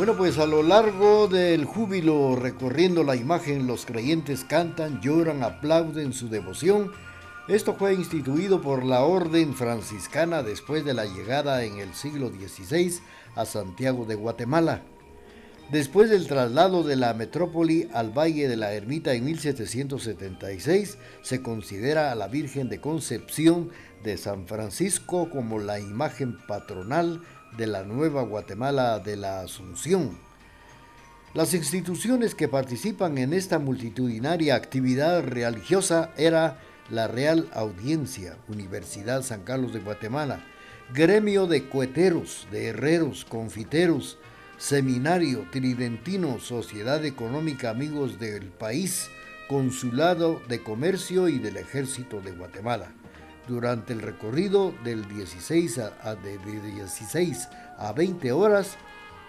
Bueno, 0.05 0.19
pues 0.19 0.37
a 0.37 0.45
lo 0.45 0.61
largo 0.61 1.27
del 1.27 1.65
júbilo 1.65 2.35
recorriendo 2.35 3.03
la 3.03 3.15
imagen, 3.15 3.65
los 3.65 3.87
creyentes 3.87 4.43
cantan, 4.43 5.01
lloran, 5.01 5.41
aplauden 5.41 6.13
su 6.13 6.29
devoción 6.29 6.91
Esto 7.47 7.73
fue 7.73 7.95
instituido 7.95 8.61
por 8.61 8.85
la 8.85 9.01
Orden 9.01 9.55
Franciscana 9.55 10.43
después 10.43 10.85
de 10.85 10.93
la 10.93 11.05
llegada 11.05 11.63
en 11.63 11.79
el 11.79 11.95
siglo 11.95 12.29
XVI 12.29 12.99
a 13.33 13.45
Santiago 13.45 14.05
de 14.05 14.13
Guatemala. 14.13 14.83
Después 15.71 16.11
del 16.11 16.27
traslado 16.27 16.83
de 16.83 16.97
la 16.97 17.15
metrópoli 17.15 17.89
al 17.91 18.15
Valle 18.15 18.47
de 18.47 18.57
la 18.57 18.73
Ermita 18.73 19.15
en 19.15 19.25
1776, 19.25 20.99
se 21.23 21.41
considera 21.41 22.11
a 22.11 22.15
la 22.15 22.27
Virgen 22.27 22.69
de 22.69 22.79
Concepción 22.79 23.71
de 24.03 24.17
San 24.19 24.45
Francisco 24.45 25.31
como 25.31 25.57
la 25.57 25.79
imagen 25.79 26.37
patronal 26.47 27.21
de 27.57 27.67
la 27.67 27.83
Nueva 27.83 28.23
Guatemala 28.23 28.99
de 28.99 29.15
la 29.15 29.41
Asunción. 29.41 30.17
Las 31.33 31.53
instituciones 31.53 32.33
que 32.33 32.47
participan 32.47 33.17
en 33.17 33.33
esta 33.33 33.59
multitudinaria 33.59 34.55
actividad 34.55 35.23
religiosa 35.23 36.11
era 36.17 36.59
la 36.89 37.07
Real 37.07 37.49
Audiencia, 37.53 38.37
Universidad 38.47 39.21
San 39.23 39.43
Carlos 39.43 39.73
de 39.73 39.79
Guatemala, 39.79 40.45
Gremio 40.93 41.47
de 41.47 41.63
Cueteros, 41.63 42.47
de 42.51 42.67
Herreros, 42.67 43.25
Confiteros, 43.25 44.17
Seminario 44.57 45.45
Tridentino, 45.51 46.39
Sociedad 46.39 47.03
Económica 47.03 47.69
Amigos 47.69 48.19
del 48.19 48.49
País, 48.49 49.09
Consulado 49.49 50.41
de 50.47 50.63
Comercio 50.63 51.27
y 51.27 51.39
del 51.39 51.57
Ejército 51.57 52.21
de 52.21 52.31
Guatemala. 52.31 52.93
Durante 53.47 53.93
el 53.93 54.01
recorrido 54.01 54.73
del 54.83 55.07
16 55.07 55.77
a, 55.77 56.15
de 56.15 56.37
16 56.39 57.49
a 57.77 57.93
20 57.93 58.31
horas, 58.31 58.77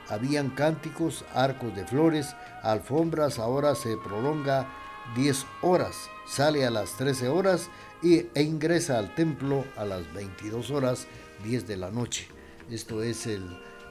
habían 0.09 0.51
cánticos, 0.51 1.25
arcos 1.35 1.75
de 1.75 1.85
flores, 1.85 2.35
alfombras, 2.63 3.39
ahora 3.39 3.75
se 3.75 3.97
prolonga 3.99 4.69
10 5.17 5.45
horas, 5.63 6.09
sale 6.27 6.65
a 6.65 6.71
las 6.71 6.97
13 6.97 7.29
horas 7.29 7.69
y, 8.03 8.27
e 8.35 8.43
ingresa 8.43 8.99
al 8.99 9.15
templo 9.15 9.65
a 9.77 9.85
las 9.85 10.11
22 10.15 10.71
horas 10.71 11.07
10 11.45 11.67
de 11.67 11.77
la 11.77 11.91
noche. 11.91 12.29
Esto 12.71 13.03
es 13.03 13.27
el, 13.27 13.45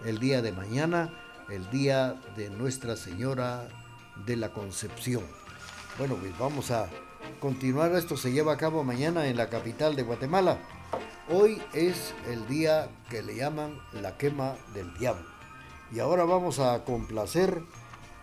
el 0.06 0.18
día 0.20 0.42
de 0.42 0.52
mañana, 0.52 1.14
el 1.50 1.70
día 1.70 2.20
de 2.36 2.50
Nuestra 2.50 2.96
Señora 2.96 3.68
de 4.26 4.38
la 4.38 4.52
Concepción. 4.52 5.45
Bueno, 5.98 6.18
pues 6.20 6.38
vamos 6.38 6.72
a 6.72 6.90
continuar. 7.40 7.96
Esto 7.96 8.18
se 8.18 8.34
lleva 8.34 8.52
a 8.52 8.58
cabo 8.58 8.84
mañana 8.84 9.28
en 9.28 9.38
la 9.38 9.50
capital 9.50 9.96
de 9.96 10.04
Guatemala. 10.04 10.60
Hoy 11.30 11.62
es 11.74 12.14
el 12.30 12.46
día 12.50 12.90
que 13.10 13.24
le 13.24 13.38
llaman 13.38 13.80
la 13.94 14.18
quema 14.18 14.56
del 14.74 14.94
diablo. 14.98 15.26
Y 15.94 16.00
ahora 16.00 16.26
vamos 16.26 16.60
a 16.60 16.84
complacer 16.84 17.62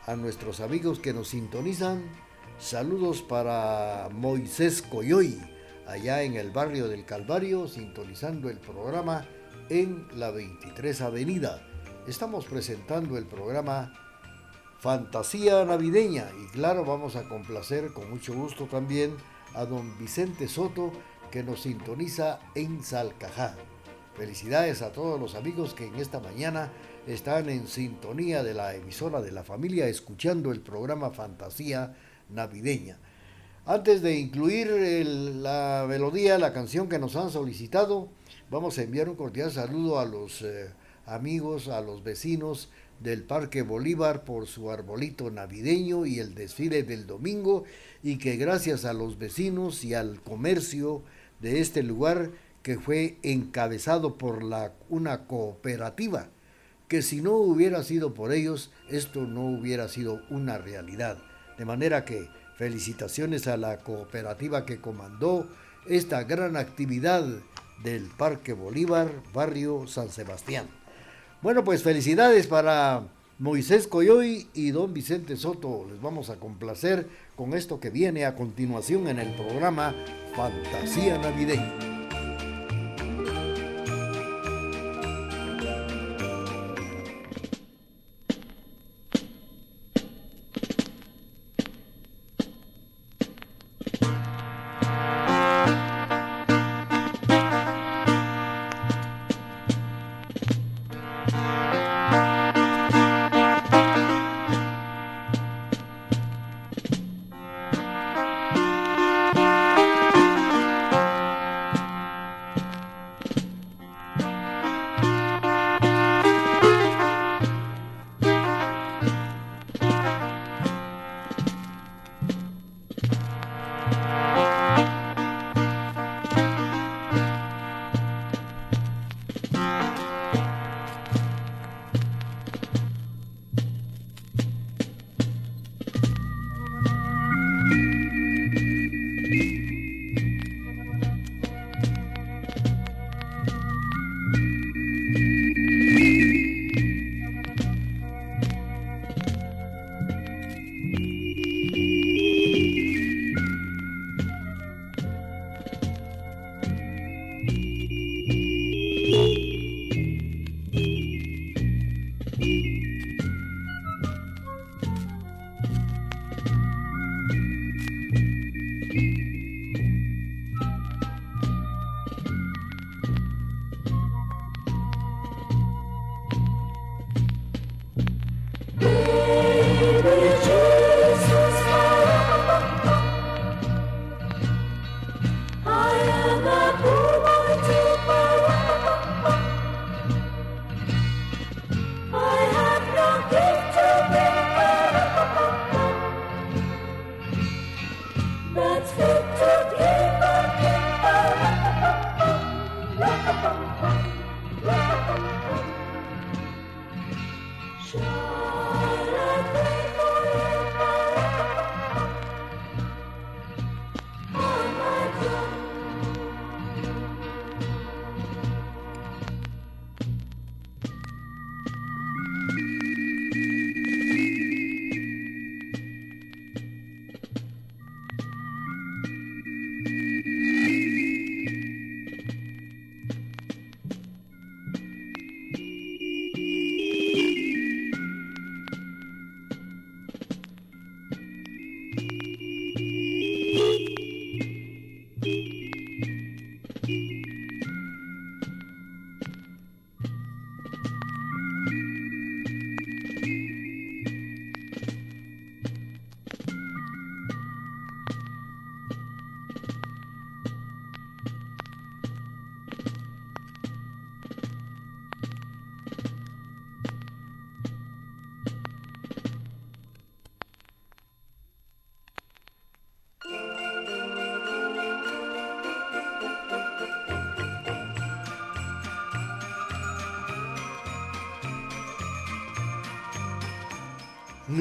a 0.06 0.16
nuestros 0.16 0.60
amigos 0.60 0.98
que 0.98 1.14
nos 1.14 1.28
sintonizan. 1.28 2.10
Saludos 2.58 3.22
para 3.22 4.10
Moisés 4.12 4.82
Coyoy, 4.82 5.40
allá 5.86 6.24
en 6.24 6.34
el 6.34 6.50
barrio 6.50 6.88
del 6.88 7.06
Calvario, 7.06 7.68
sintonizando 7.68 8.50
el 8.50 8.58
programa 8.58 9.26
en 9.70 10.06
la 10.14 10.30
23 10.30 11.00
Avenida. 11.00 11.66
Estamos 12.06 12.44
presentando 12.44 13.16
el 13.16 13.24
programa 13.24 13.94
Fantasía 14.82 15.64
Navideña 15.64 16.32
y 16.42 16.48
claro, 16.48 16.84
vamos 16.84 17.14
a 17.14 17.28
complacer 17.28 17.92
con 17.92 18.10
mucho 18.10 18.34
gusto 18.34 18.66
también 18.66 19.14
a 19.54 19.64
don 19.64 19.96
Vicente 19.96 20.48
Soto 20.48 20.90
que 21.30 21.44
nos 21.44 21.62
sintoniza 21.62 22.40
en 22.56 22.82
Salcajá. 22.82 23.54
Felicidades 24.16 24.82
a 24.82 24.90
todos 24.90 25.20
los 25.20 25.36
amigos 25.36 25.74
que 25.74 25.86
en 25.86 25.94
esta 25.94 26.18
mañana 26.18 26.72
están 27.06 27.48
en 27.48 27.68
sintonía 27.68 28.42
de 28.42 28.54
la 28.54 28.74
emisora 28.74 29.22
de 29.22 29.30
la 29.30 29.44
familia 29.44 29.86
escuchando 29.86 30.50
el 30.50 30.62
programa 30.62 31.10
Fantasía 31.10 31.94
Navideña. 32.28 32.98
Antes 33.64 34.02
de 34.02 34.18
incluir 34.18 34.66
la 35.06 35.86
melodía, 35.88 36.38
la 36.38 36.52
canción 36.52 36.88
que 36.88 36.98
nos 36.98 37.14
han 37.14 37.30
solicitado, 37.30 38.08
vamos 38.50 38.76
a 38.78 38.82
enviar 38.82 39.08
un 39.08 39.14
cordial 39.14 39.52
saludo 39.52 40.00
a 40.00 40.04
los 40.04 40.42
eh, 40.42 40.72
amigos, 41.06 41.68
a 41.68 41.80
los 41.82 42.02
vecinos 42.02 42.68
del 43.02 43.22
Parque 43.22 43.62
Bolívar 43.62 44.24
por 44.24 44.46
su 44.46 44.70
arbolito 44.70 45.30
navideño 45.30 46.06
y 46.06 46.18
el 46.18 46.34
desfile 46.34 46.82
del 46.82 47.06
domingo 47.06 47.64
y 48.02 48.18
que 48.18 48.36
gracias 48.36 48.84
a 48.84 48.92
los 48.92 49.18
vecinos 49.18 49.84
y 49.84 49.94
al 49.94 50.20
comercio 50.20 51.02
de 51.40 51.60
este 51.60 51.82
lugar 51.82 52.30
que 52.62 52.78
fue 52.78 53.16
encabezado 53.22 54.16
por 54.16 54.42
la, 54.42 54.72
una 54.88 55.26
cooperativa 55.26 56.28
que 56.92 57.00
si 57.00 57.22
no 57.22 57.36
hubiera 57.36 57.82
sido 57.84 58.12
por 58.12 58.32
ellos, 58.32 58.70
esto 58.90 59.22
no 59.22 59.46
hubiera 59.46 59.88
sido 59.88 60.20
una 60.28 60.58
realidad. 60.58 61.16
De 61.56 61.64
manera 61.64 62.04
que 62.04 62.28
felicitaciones 62.58 63.46
a 63.46 63.56
la 63.56 63.78
cooperativa 63.78 64.66
que 64.66 64.78
comandó 64.78 65.48
esta 65.88 66.22
gran 66.24 66.54
actividad 66.56 67.24
del 67.82 68.04
Parque 68.18 68.52
Bolívar, 68.52 69.10
barrio 69.32 69.86
San 69.86 70.10
Sebastián. 70.10 70.68
Bueno, 71.42 71.64
pues 71.64 71.82
felicidades 71.82 72.46
para 72.46 73.02
Moisés 73.40 73.88
Coyoy 73.88 74.46
y 74.54 74.70
don 74.70 74.94
Vicente 74.94 75.36
Soto. 75.36 75.88
Les 75.90 76.00
vamos 76.00 76.30
a 76.30 76.36
complacer 76.36 77.08
con 77.34 77.54
esto 77.54 77.80
que 77.80 77.90
viene 77.90 78.26
a 78.26 78.36
continuación 78.36 79.08
en 79.08 79.18
el 79.18 79.34
programa 79.34 79.92
Fantasía 80.36 81.18
Navideña. 81.18 81.91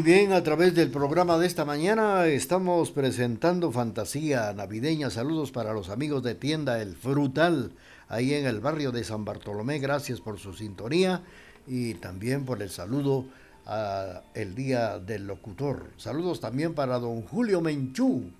Bien, 0.03 0.33
a 0.33 0.41
través 0.41 0.73
del 0.73 0.89
programa 0.89 1.37
de 1.37 1.45
esta 1.45 1.63
mañana 1.63 2.25
estamos 2.25 2.89
presentando 2.89 3.71
fantasía 3.71 4.51
navideña. 4.51 5.11
Saludos 5.11 5.51
para 5.51 5.73
los 5.73 5.89
amigos 5.89 6.23
de 6.23 6.33
tienda 6.33 6.81
El 6.81 6.95
Frutal, 6.95 7.73
ahí 8.07 8.33
en 8.33 8.47
el 8.47 8.61
barrio 8.61 8.91
de 8.91 9.03
San 9.03 9.25
Bartolomé. 9.25 9.77
Gracias 9.77 10.19
por 10.19 10.39
su 10.39 10.53
sintonía 10.53 11.21
y 11.67 11.93
también 11.95 12.45
por 12.45 12.63
el 12.63 12.71
saludo 12.71 13.25
a 13.67 14.23
el 14.33 14.55
Día 14.55 14.97
del 14.97 15.27
Locutor. 15.27 15.91
Saludos 15.97 16.39
también 16.39 16.73
para 16.73 16.97
don 16.97 17.21
Julio 17.21 17.61
Menchú, 17.61 18.31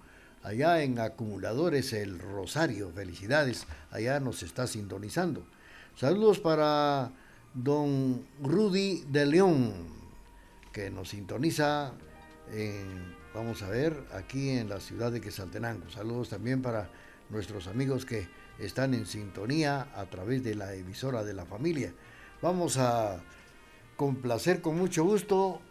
allá 0.42 0.82
en 0.82 0.98
Acumuladores 0.98 1.94
El 1.94 2.18
Rosario. 2.18 2.92
Felicidades, 2.96 3.68
allá 3.92 4.20
nos 4.20 4.42
está 4.42 4.66
sintonizando. 4.66 5.44
Saludos 5.96 6.40
para 6.40 7.12
don 7.54 8.26
Rudy 8.42 9.04
de 9.12 9.28
León 9.28 10.01
que 10.72 10.90
nos 10.90 11.10
sintoniza 11.10 11.94
en, 12.52 13.16
vamos 13.34 13.62
a 13.64 13.70
ver, 13.70 14.04
aquí 14.14 14.50
en 14.50 14.70
la 14.70 14.80
ciudad 14.80 15.12
de 15.12 15.22
Quesaltenango. 15.22 15.90
Saludos 15.90 16.30
también 16.30 16.62
para 16.62 16.90
nuestros 17.30 17.68
amigos 17.68 18.06
que 18.06 18.28
están 18.60 18.94
en 18.94 19.06
sintonía 19.06 19.88
a 19.96 20.06
través 20.06 20.44
de 20.44 20.56
la 20.56 20.74
emisora 20.74 21.24
de 21.24 21.34
la 21.34 21.46
familia. 21.46 21.94
Vamos 22.42 22.78
a 22.78 23.22
complacer 23.96 24.62
con 24.62 24.78
mucho 24.78 25.04
gusto. 25.04 25.62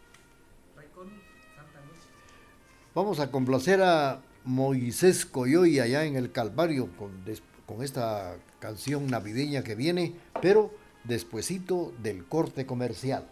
Vamos 2.94 3.20
a 3.20 3.30
complacer 3.30 3.82
a 3.82 4.20
Moisés 4.44 5.26
Coyoy 5.26 5.78
allá 5.78 6.04
en 6.04 6.16
el 6.16 6.32
Calvario 6.32 6.88
con, 6.96 7.24
con 7.66 7.82
esta 7.82 8.36
canción 8.58 9.06
navideña 9.06 9.62
que 9.62 9.74
viene, 9.74 10.14
pero 10.42 10.74
despuesito 11.04 11.92
del 12.02 12.24
corte 12.24 12.66
comercial. 12.66 13.28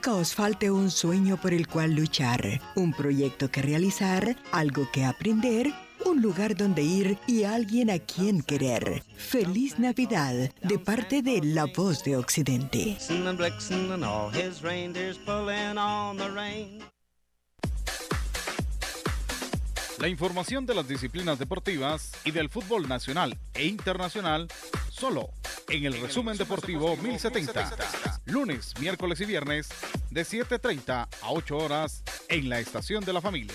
Nunca 0.00 0.14
os 0.14 0.34
falte 0.34 0.70
un 0.70 0.90
sueño 0.90 1.36
por 1.36 1.52
el 1.52 1.66
cual 1.66 1.92
luchar, 1.92 2.58
un 2.74 2.94
proyecto 2.94 3.50
que 3.50 3.60
realizar, 3.60 4.34
algo 4.50 4.90
que 4.90 5.04
aprender, 5.04 5.74
un 6.06 6.22
lugar 6.22 6.56
donde 6.56 6.82
ir 6.82 7.18
y 7.26 7.44
alguien 7.44 7.90
a 7.90 7.98
quien 7.98 8.40
querer. 8.40 9.02
Feliz 9.18 9.78
Navidad 9.78 10.50
de 10.62 10.78
parte 10.78 11.20
de 11.20 11.42
La 11.42 11.66
Voz 11.66 12.02
de 12.02 12.16
Occidente. 12.16 12.96
La 19.98 20.08
información 20.08 20.64
de 20.64 20.74
las 20.74 20.88
disciplinas 20.88 21.38
deportivas 21.38 22.12
y 22.24 22.30
del 22.30 22.48
fútbol 22.48 22.88
nacional 22.88 23.36
e 23.52 23.66
internacional 23.66 24.48
solo 25.00 25.30
en 25.70 25.86
el 25.86 25.98
resumen 25.98 26.36
deportivo 26.36 26.94
1070. 26.94 28.20
Lunes, 28.26 28.74
miércoles 28.78 29.18
y 29.22 29.24
viernes 29.24 29.70
de 30.10 30.22
7.30 30.22 31.08
a 31.22 31.30
8 31.30 31.56
horas 31.56 32.04
en 32.28 32.50
la 32.50 32.60
estación 32.60 33.02
de 33.02 33.14
la 33.14 33.22
familia. 33.22 33.54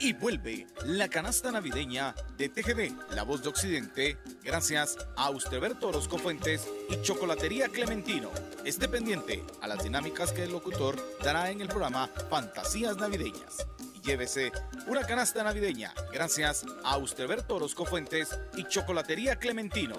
Y 0.00 0.14
vuelve 0.14 0.66
la 0.86 1.08
canasta 1.08 1.52
navideña 1.52 2.14
de 2.38 2.48
TGD, 2.48 3.14
La 3.14 3.22
Voz 3.22 3.42
de 3.42 3.50
Occidente, 3.50 4.16
gracias 4.42 4.96
a 5.16 5.26
Austerberto 5.26 5.88
Orozco 5.88 6.16
Fuentes 6.16 6.66
y 6.88 7.02
Chocolatería 7.02 7.68
Clementino. 7.68 8.30
Esté 8.64 8.88
pendiente 8.88 9.44
a 9.60 9.68
las 9.68 9.84
dinámicas 9.84 10.32
que 10.32 10.44
el 10.44 10.52
locutor 10.52 10.96
dará 11.22 11.50
en 11.50 11.60
el 11.60 11.68
programa 11.68 12.08
Fantasías 12.30 12.96
Navideñas 12.96 13.66
llévese 14.02 14.52
una 14.86 15.02
canasta 15.02 15.42
navideña 15.42 15.94
gracias 16.12 16.64
a 16.84 16.94
Austerberto 16.94 17.56
Orozco 17.56 17.84
Fuentes 17.84 18.38
y 18.56 18.64
Chocolatería 18.64 19.36
Clementino. 19.36 19.96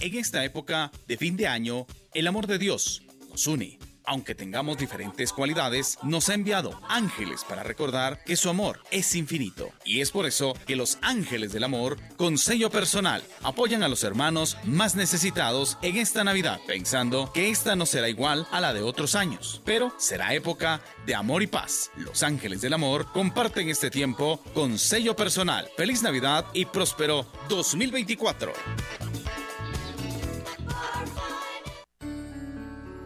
En 0.00 0.14
esta 0.14 0.44
época 0.44 0.92
de 1.06 1.16
fin 1.16 1.36
de 1.36 1.48
año, 1.48 1.86
el 2.14 2.26
amor 2.26 2.46
de 2.46 2.58
Dios 2.58 3.02
nos 3.30 3.46
une 3.46 3.78
aunque 4.08 4.34
tengamos 4.34 4.78
diferentes 4.78 5.34
cualidades, 5.34 5.98
nos 6.02 6.30
ha 6.30 6.34
enviado 6.34 6.80
ángeles 6.88 7.44
para 7.44 7.62
recordar 7.62 8.24
que 8.24 8.36
su 8.36 8.48
amor 8.48 8.80
es 8.90 9.14
infinito. 9.14 9.70
Y 9.84 10.00
es 10.00 10.10
por 10.10 10.24
eso 10.24 10.54
que 10.66 10.76
los 10.76 10.96
ángeles 11.02 11.52
del 11.52 11.64
amor, 11.64 11.98
con 12.16 12.38
sello 12.38 12.70
personal, 12.70 13.22
apoyan 13.42 13.82
a 13.82 13.88
los 13.88 14.04
hermanos 14.04 14.56
más 14.64 14.94
necesitados 14.94 15.76
en 15.82 15.98
esta 15.98 16.24
Navidad, 16.24 16.58
pensando 16.66 17.30
que 17.34 17.50
esta 17.50 17.76
no 17.76 17.84
será 17.84 18.08
igual 18.08 18.46
a 18.50 18.60
la 18.60 18.72
de 18.72 18.80
otros 18.80 19.14
años, 19.14 19.60
pero 19.66 19.92
será 19.98 20.32
época 20.32 20.80
de 21.04 21.14
amor 21.14 21.42
y 21.42 21.46
paz. 21.46 21.90
Los 21.96 22.22
ángeles 22.22 22.62
del 22.62 22.72
amor 22.72 23.12
comparten 23.12 23.68
este 23.68 23.90
tiempo 23.90 24.42
con 24.54 24.78
sello 24.78 25.14
personal. 25.16 25.68
Feliz 25.76 26.02
Navidad 26.02 26.46
y 26.54 26.64
próspero 26.64 27.26
2024. 27.50 28.54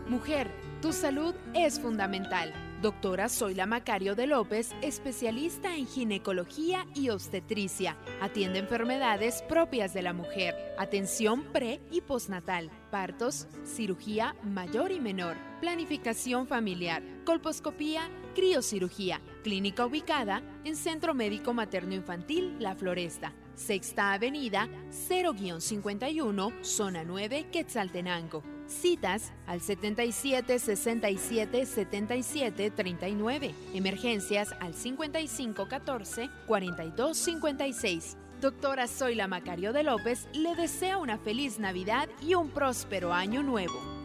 Mujer 0.09 0.62
tu 0.83 0.93
salud 0.93 1.33
es 1.55 1.79
fundamental. 1.79 2.53
Doctora 2.83 3.29
Zoila 3.29 3.67
Macario 3.67 4.17
de 4.17 4.27
López, 4.27 4.73
especialista 4.83 5.77
en 5.77 5.87
ginecología 5.87 6.89
y 6.93 7.11
obstetricia. 7.11 7.97
Atiende 8.21 8.59
enfermedades 8.59 9.43
propias 9.43 9.95
de 9.95 10.03
la 10.03 10.13
mujer, 10.13 10.57
atención 10.77 11.45
pre 11.53 11.81
y 11.93 12.01
postnatal, 12.01 12.69
partos, 12.91 13.47
cirugía 13.65 14.35
mayor 14.43 14.91
y 14.91 14.99
menor, 14.99 15.37
planificación 15.61 16.49
familiar, 16.49 17.05
colposcopía, 17.25 18.11
criocirugía. 18.35 19.21
Clínica 19.45 19.87
ubicada 19.87 20.43
en 20.65 20.75
Centro 20.75 21.15
Médico 21.15 21.55
Materno 21.55 21.95
Infantil 21.95 22.57
La 22.59 22.75
Floresta. 22.75 23.33
Sexta 23.63 24.13
Avenida 24.13 24.69
0-51, 24.91 26.65
Zona 26.65 27.05
9, 27.05 27.47
Quetzaltenango. 27.53 28.43
Citas 28.67 29.33
al 29.47 29.61
77 29.61 30.59
67 30.59 31.67
77 31.67 32.71
39. 32.71 33.55
Emergencias 33.75 34.53
al 34.61 34.75
55 34.75 35.69
14 35.69 36.31
42 36.47 37.17
56. 37.17 38.17
Doctora 38.41 38.89
Zoila 38.89 39.29
Macario 39.29 39.73
de 39.73 39.85
López 39.85 40.27
le 40.35 40.57
desea 40.57 40.99
una 40.99 41.19
feliz 41.19 41.61
Navidad 41.61 42.09
y 42.21 42.35
un 42.35 42.51
próspero 42.51 43.13
año 43.13 43.45
nuevo. 43.45 44.02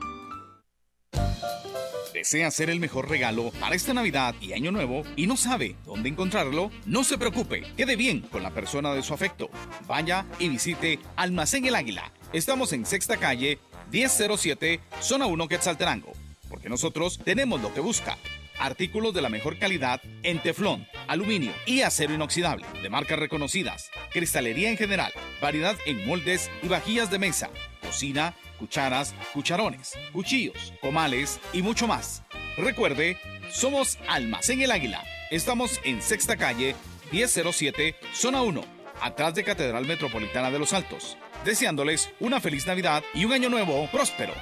¿Desea 2.14 2.48
hacer 2.48 2.70
el 2.70 2.80
mejor 2.80 3.10
regalo 3.10 3.52
para 3.60 3.76
esta 3.76 3.94
Navidad 3.94 4.36
y 4.42 4.54
Año 4.54 4.72
Nuevo 4.72 5.04
y 5.16 5.28
no 5.28 5.38
sabe 5.38 5.76
dónde 5.86 6.10
encontrarlo? 6.10 6.72
No 6.86 7.04
se 7.04 7.18
preocupe, 7.18 7.64
quede 7.76 7.96
bien 7.96 8.22
con 8.22 8.44
la 8.44 8.54
persona 8.54 8.94
de 8.94 9.04
su 9.04 9.14
afecto. 9.14 9.50
Vaya 9.88 10.26
y 10.40 10.50
visite 10.50 11.00
Almacén 11.16 11.66
El 11.66 11.76
Águila. 11.76 12.12
Estamos 12.34 12.74
en 12.74 12.86
Sexta 12.86 13.18
Calle 13.18 13.60
1007, 13.92 14.80
Zona 15.02 15.26
1 15.26 15.48
Quetzaltenango, 15.48 16.14
porque 16.50 16.70
nosotros 16.70 17.20
tenemos 17.24 17.62
lo 17.62 17.74
que 17.74 17.82
busca. 17.82 18.18
Artículos 18.60 19.14
de 19.14 19.22
la 19.22 19.30
mejor 19.30 19.60
calidad 19.60 20.02
en 20.24 20.42
teflón, 20.42 20.88
aluminio 21.08 21.54
y 21.68 21.82
acero 21.82 22.16
inoxidable, 22.16 22.66
de 22.82 22.90
marcas 22.90 23.20
reconocidas, 23.20 23.92
cristalería 24.12 24.72
en 24.72 24.78
general, 24.78 25.14
variedad 25.42 25.76
en 25.86 26.08
moldes 26.08 26.50
y 26.64 26.68
vajillas 26.68 27.12
de 27.12 27.20
mesa, 27.20 27.52
cocina, 27.82 28.34
cucharas, 28.58 29.14
cucharones, 29.34 29.94
cuchillos, 30.12 30.74
comales 30.82 31.40
y 31.54 31.62
mucho 31.62 31.88
más. 31.88 32.24
Recuerde, 32.58 33.18
somos 33.52 33.98
Almacén 34.08 34.62
El 34.62 34.72
Águila. 34.72 35.04
Estamos 35.32 35.80
en 35.84 36.02
Sexta 36.02 36.38
Calle, 36.38 36.76
1007, 37.12 37.96
Zona 38.14 38.42
1, 38.42 38.64
atrás 39.02 39.36
de 39.36 39.44
Catedral 39.44 39.86
Metropolitana 39.86 40.52
de 40.52 40.60
los 40.60 40.74
Altos 40.74 41.18
deseándoles 41.44 42.10
una 42.20 42.42
feliz 42.42 42.68
Navidad 42.68 43.04
y 43.14 43.26
un 43.26 43.34
año 43.34 43.50
nuevo 43.50 43.88
próspero. 43.92 44.34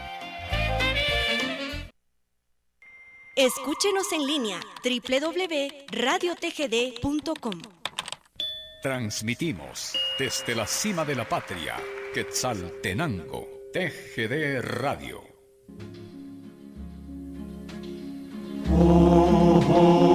Escúchenos 3.36 4.14
en 4.14 4.26
línea 4.26 4.62
www.radiotgd.com. 4.84 7.62
Transmitimos 8.82 9.98
desde 10.18 10.56
la 10.56 10.66
cima 10.66 11.04
de 11.04 11.16
la 11.16 11.28
patria, 11.28 11.76
Quetzaltenango, 12.14 13.46
TGD 13.76 14.62
Radio. 14.80 15.22
Oh, 18.72 19.60
night, 19.68 20.15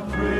three. 0.00 0.33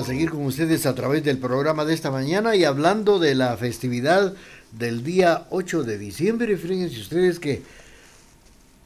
A 0.00 0.04
seguir 0.04 0.30
con 0.30 0.46
ustedes 0.46 0.86
a 0.86 0.94
través 0.94 1.22
del 1.24 1.36
programa 1.36 1.84
de 1.84 1.92
esta 1.92 2.10
mañana 2.10 2.56
y 2.56 2.64
hablando 2.64 3.18
de 3.18 3.34
la 3.34 3.54
festividad 3.58 4.34
del 4.72 5.04
día 5.04 5.46
8 5.50 5.82
de 5.82 5.98
diciembre. 5.98 6.56
Fíjense 6.56 7.00
ustedes 7.00 7.38
que 7.38 7.62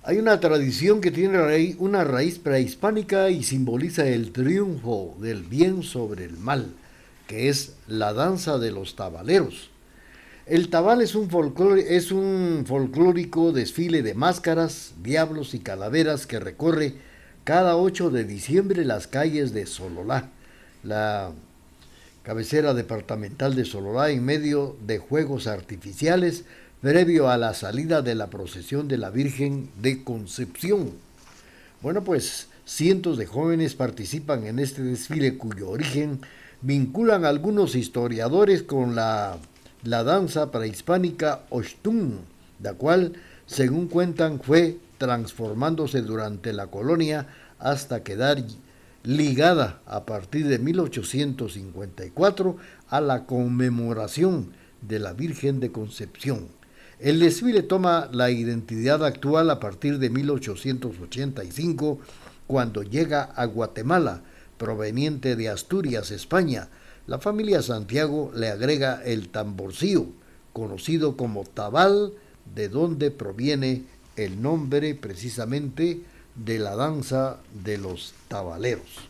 hay 0.03 0.19
una 0.19 0.41
tradición 0.41 1.01
que 1.01 1.13
tiene 1.13 1.77
una 1.79 2.03
raíz 2.03 2.41
prehispánica 2.41 3.31
y 3.31 3.45
simboliza 3.45 4.09
el 4.09 4.33
triunfo 4.33 5.17
del 5.21 5.45
bien 5.45 5.85
sobre 5.85 6.25
el 6.25 6.37
mal, 6.37 6.73
que 7.29 7.49
es 7.49 7.75
la 7.87 8.13
danza 8.13 8.59
de 8.59 8.73
los 8.73 8.97
tabaleros. 8.97 9.71
El 10.47 10.69
tabal 10.69 11.01
es 11.01 11.15
un, 11.15 11.29
es 11.89 12.11
un 12.11 12.65
folclórico 12.67 13.53
desfile 13.53 14.03
de 14.03 14.15
máscaras, 14.15 14.95
diablos 15.01 15.55
y 15.55 15.61
calaveras 15.61 16.27
que 16.27 16.41
recorre 16.41 16.95
cada 17.45 17.77
8 17.77 18.11
de 18.11 18.25
diciembre 18.25 18.85
las 18.85 19.07
calles 19.07 19.55
de 19.55 19.67
Sololá, 19.67 20.31
la 20.85 21.33
cabecera 22.23 22.75
departamental 22.75 23.55
de 23.55 23.65
Sololá, 23.65 24.11
en 24.11 24.25
medio 24.25 24.77
de 24.87 24.99
juegos 24.99 25.47
artificiales 25.47 26.45
previo 26.81 27.31
a 27.31 27.39
la 27.39 27.55
salida 27.55 28.03
de 28.03 28.15
la 28.15 28.29
procesión 28.29 28.89
de 28.89 28.99
la 28.99 29.11
Virgen 29.11 29.71
de 29.81 30.05
Concepción. 30.05 30.93
Bueno, 31.81 32.05
pues 32.05 32.49
cientos 32.67 33.19
de 33.19 33.27
jóvenes 33.27 33.75
participan 33.75 34.47
en 34.47 34.59
este 34.59 34.83
desfile 34.83 35.37
cuyo 35.39 35.71
origen 35.71 36.21
vinculan 36.61 37.25
algunos 37.25 37.75
historiadores 37.75 38.63
con 38.63 38.95
la, 38.95 39.39
la 39.83 40.05
danza 40.05 40.51
prehispánica 40.51 41.43
Ochtún, 41.51 42.21
la 42.63 42.75
cual, 42.75 43.15
según 43.47 43.89
cuentan, 43.89 44.41
fue 44.41 44.79
transformándose 44.99 46.01
durante 46.03 46.53
la 46.53 46.69
colonia 46.69 47.27
hasta 47.59 48.03
quedar 48.03 48.43
ligada 49.05 49.81
a 49.87 50.05
partir 50.07 50.49
de 50.49 50.59
1854 50.59 52.57
a 52.89 53.01
la 53.01 53.27
conmemoración 53.27 54.53
de 54.81 54.99
la 54.99 55.13
Virgen 55.13 55.61
de 55.61 55.71
Concepción. 55.71 56.49
El 56.99 57.21
desfile 57.21 57.63
toma 57.63 58.09
la 58.13 58.31
identidad 58.31 59.05
actual 59.05 59.51
a 59.51 59.61
partir 59.61 59.99
de 59.99 60.09
1885, 60.09 61.99
cuando 62.47 62.83
llega 62.83 63.23
a 63.23 63.45
Guatemala, 63.45 64.23
proveniente 64.57 65.37
de 65.37 65.51
Asturias, 65.51 66.11
España. 66.11 66.71
La 67.07 67.19
familia 67.19 67.61
Santiago 67.61 68.33
le 68.35 68.49
agrega 68.49 69.03
el 69.05 69.29
tamborcillo, 69.29 70.07
conocido 70.55 71.17
como 71.17 71.45
tabal, 71.45 72.15
de 72.55 72.69
donde 72.69 73.11
proviene 73.11 73.85
el 74.17 74.41
nombre 74.41 74.95
precisamente 74.95 76.01
de 76.37 76.59
la 76.59 76.77
danza 76.77 77.39
de 77.65 77.79
los 77.79 78.15
tabaleros. 78.29 79.09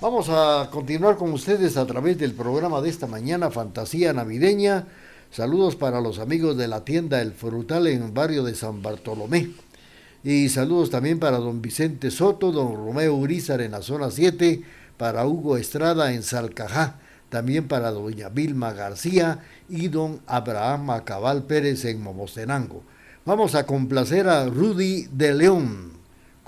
Vamos 0.00 0.28
a 0.28 0.68
continuar 0.70 1.16
con 1.16 1.32
ustedes 1.32 1.76
a 1.76 1.86
través 1.86 2.18
del 2.18 2.32
programa 2.32 2.80
de 2.80 2.88
esta 2.88 3.06
mañana, 3.06 3.50
Fantasía 3.50 4.12
Navideña 4.12 4.86
Saludos 5.30 5.76
para 5.76 6.00
los 6.00 6.18
amigos 6.18 6.56
de 6.56 6.68
la 6.68 6.84
tienda 6.84 7.20
El 7.20 7.32
Frutal 7.32 7.86
en 7.86 8.02
el 8.02 8.10
barrio 8.12 8.42
de 8.44 8.54
San 8.54 8.82
Bartolomé. 8.82 9.50
Y 10.24 10.48
saludos 10.48 10.88
también 10.90 11.18
para 11.18 11.36
don 11.36 11.60
Vicente 11.60 12.10
Soto, 12.10 12.50
don 12.50 12.74
Romeo 12.74 13.14
Urizar 13.14 13.60
en 13.60 13.72
la 13.72 13.82
zona 13.82 14.10
7, 14.10 14.62
para 14.96 15.26
Hugo 15.26 15.58
Estrada 15.58 16.14
en 16.14 16.22
Salcajá, 16.22 16.96
también 17.28 17.68
para 17.68 17.90
doña 17.90 18.30
Vilma 18.30 18.72
García 18.72 19.40
y 19.68 19.88
don 19.88 20.20
Abraham 20.26 20.90
Acabal 20.90 21.44
Pérez 21.44 21.84
en 21.84 22.02
Momostenango. 22.02 22.82
Vamos 23.26 23.54
a 23.54 23.66
complacer 23.66 24.28
a 24.28 24.46
Rudy 24.46 25.08
de 25.12 25.34
León 25.34 25.97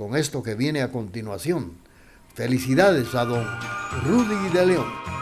con 0.00 0.16
esto 0.16 0.42
que 0.42 0.54
viene 0.54 0.80
a 0.80 0.90
continuación. 0.90 1.72
Felicidades 2.34 3.14
a 3.14 3.26
don 3.26 3.46
Rudy 4.06 4.48
de 4.48 4.64
León. 4.64 5.19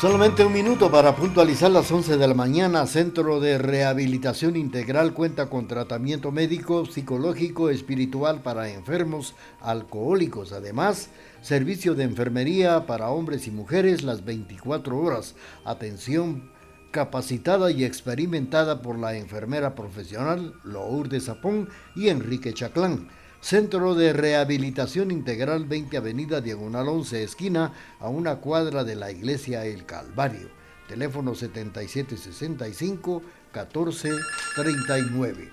Solamente 0.00 0.44
un 0.44 0.52
minuto 0.52 0.90
para 0.90 1.16
puntualizar 1.16 1.70
las 1.70 1.90
11 1.90 2.18
de 2.18 2.28
la 2.28 2.34
mañana. 2.34 2.86
Centro 2.86 3.40
de 3.40 3.56
Rehabilitación 3.56 4.54
Integral 4.54 5.14
cuenta 5.14 5.48
con 5.48 5.66
tratamiento 5.68 6.30
médico, 6.30 6.84
psicológico, 6.84 7.70
espiritual 7.70 8.42
para 8.42 8.68
enfermos 8.68 9.34
alcohólicos. 9.62 10.52
Además, 10.52 11.08
servicio 11.40 11.94
de 11.94 12.04
enfermería 12.04 12.84
para 12.84 13.08
hombres 13.08 13.46
y 13.46 13.50
mujeres 13.50 14.02
las 14.02 14.22
24 14.26 14.98
horas. 14.98 15.34
Atención 15.64 16.50
capacitada 16.90 17.70
y 17.70 17.82
experimentada 17.82 18.82
por 18.82 18.98
la 18.98 19.16
enfermera 19.16 19.74
profesional 19.74 20.52
Lourdes 20.62 21.24
Zapón 21.24 21.70
y 21.94 22.08
Enrique 22.08 22.52
Chaclán. 22.52 23.08
Centro 23.46 23.94
de 23.94 24.12
Rehabilitación 24.12 25.12
Integral 25.12 25.66
20 25.66 25.96
Avenida 25.98 26.40
Diagonal 26.40 26.88
11 26.88 27.22
Esquina 27.22 27.72
a 28.00 28.08
una 28.08 28.40
cuadra 28.40 28.82
de 28.82 28.96
la 28.96 29.12
Iglesia 29.12 29.64
El 29.64 29.86
Calvario. 29.86 30.48
Teléfono 30.88 31.32
7765 31.36 33.22
1439. 33.54 35.52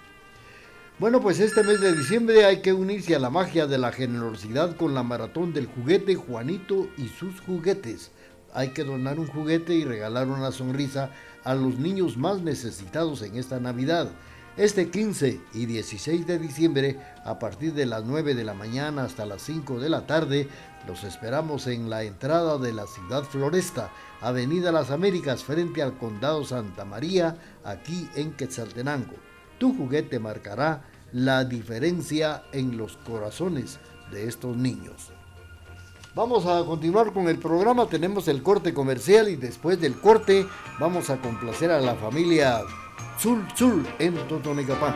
Bueno, 0.97 1.21
pues 1.21 1.39
este 1.39 1.63
mes 1.63 1.81
de 1.81 1.95
diciembre 1.95 2.45
hay 2.45 2.63
que 2.63 2.73
unirse 2.73 3.13
a 3.15 3.19
la 3.19 3.29
magia 3.29 3.67
de 3.67 3.77
la 3.77 3.91
generosidad 3.91 4.75
con 4.75 4.95
la 4.95 5.03
maratón 5.03 5.53
del 5.53 5.67
juguete 5.67 6.15
Juanito 6.15 6.87
y 6.97 7.09
sus 7.09 7.41
juguetes. 7.41 8.09
Hay 8.55 8.69
que 8.69 8.83
donar 8.83 9.19
un 9.19 9.27
juguete 9.27 9.75
y 9.75 9.85
regalar 9.85 10.29
una 10.29 10.51
sonrisa 10.51 11.11
a 11.43 11.53
los 11.53 11.77
niños 11.77 12.17
más 12.17 12.41
necesitados 12.41 13.21
en 13.21 13.35
esta 13.35 13.59
Navidad. 13.59 14.09
Este 14.55 14.91
15 14.91 15.41
y 15.55 15.65
16 15.65 16.27
de 16.27 16.37
diciembre, 16.37 16.99
a 17.25 17.39
partir 17.39 17.73
de 17.73 17.87
las 17.87 18.03
9 18.05 18.35
de 18.35 18.43
la 18.43 18.53
mañana 18.53 19.03
hasta 19.03 19.25
las 19.25 19.41
5 19.41 19.79
de 19.79 19.89
la 19.89 20.05
tarde, 20.05 20.47
los 20.85 21.03
esperamos 21.03 21.65
en 21.65 21.89
la 21.89 22.03
entrada 22.03 22.59
de 22.59 22.71
la 22.71 22.85
ciudad 22.85 23.23
Floresta, 23.23 23.89
Avenida 24.21 24.71
Las 24.71 24.91
Américas, 24.91 25.43
frente 25.43 25.81
al 25.81 25.97
Condado 25.97 26.45
Santa 26.45 26.85
María, 26.85 27.35
aquí 27.63 28.07
en 28.13 28.33
Quetzaltenango. 28.33 29.15
Tu 29.57 29.75
juguete 29.75 30.19
marcará 30.19 30.83
la 31.11 31.45
diferencia 31.45 32.43
en 32.51 32.77
los 32.77 32.97
corazones 32.97 33.79
de 34.11 34.27
estos 34.27 34.55
niños. 34.55 35.13
Vamos 36.13 36.45
a 36.45 36.63
continuar 36.63 37.11
con 37.11 37.27
el 37.27 37.39
programa, 37.39 37.87
tenemos 37.87 38.27
el 38.27 38.43
corte 38.43 38.71
comercial 38.71 39.29
y 39.29 39.35
después 39.35 39.81
del 39.81 39.99
corte 39.99 40.45
vamos 40.79 41.09
a 41.09 41.19
complacer 41.19 41.71
a 41.71 41.81
la 41.81 41.95
familia 41.95 42.61
Zul 43.23 43.47
Zul 43.55 43.87
en 43.99 44.15
Totonicapán. 44.27 44.93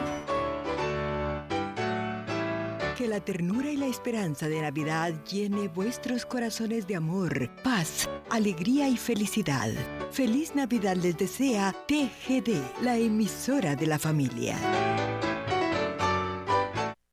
Que 2.98 3.08
la 3.08 3.22
ternura 3.22 3.72
y 3.72 3.78
la 3.78 3.86
esperanza 3.86 4.50
de 4.50 4.62
Navidad 4.62 5.14
llene 5.24 5.70
vuestros 5.70 6.26
corazones 6.26 6.86
de 6.88 6.98
amor, 6.98 7.50
paz, 7.64 8.10
alegría 8.30 8.90
y 8.90 8.98
felicidad. 8.98 9.70
Feliz 10.12 10.56
Navidad 10.56 10.98
les 10.98 11.18
desea 11.18 11.74
TGD, 11.88 12.82
la 12.84 12.98
emisora 12.98 13.78
de 13.78 13.88
la 13.88 13.98
familia. 13.98 14.58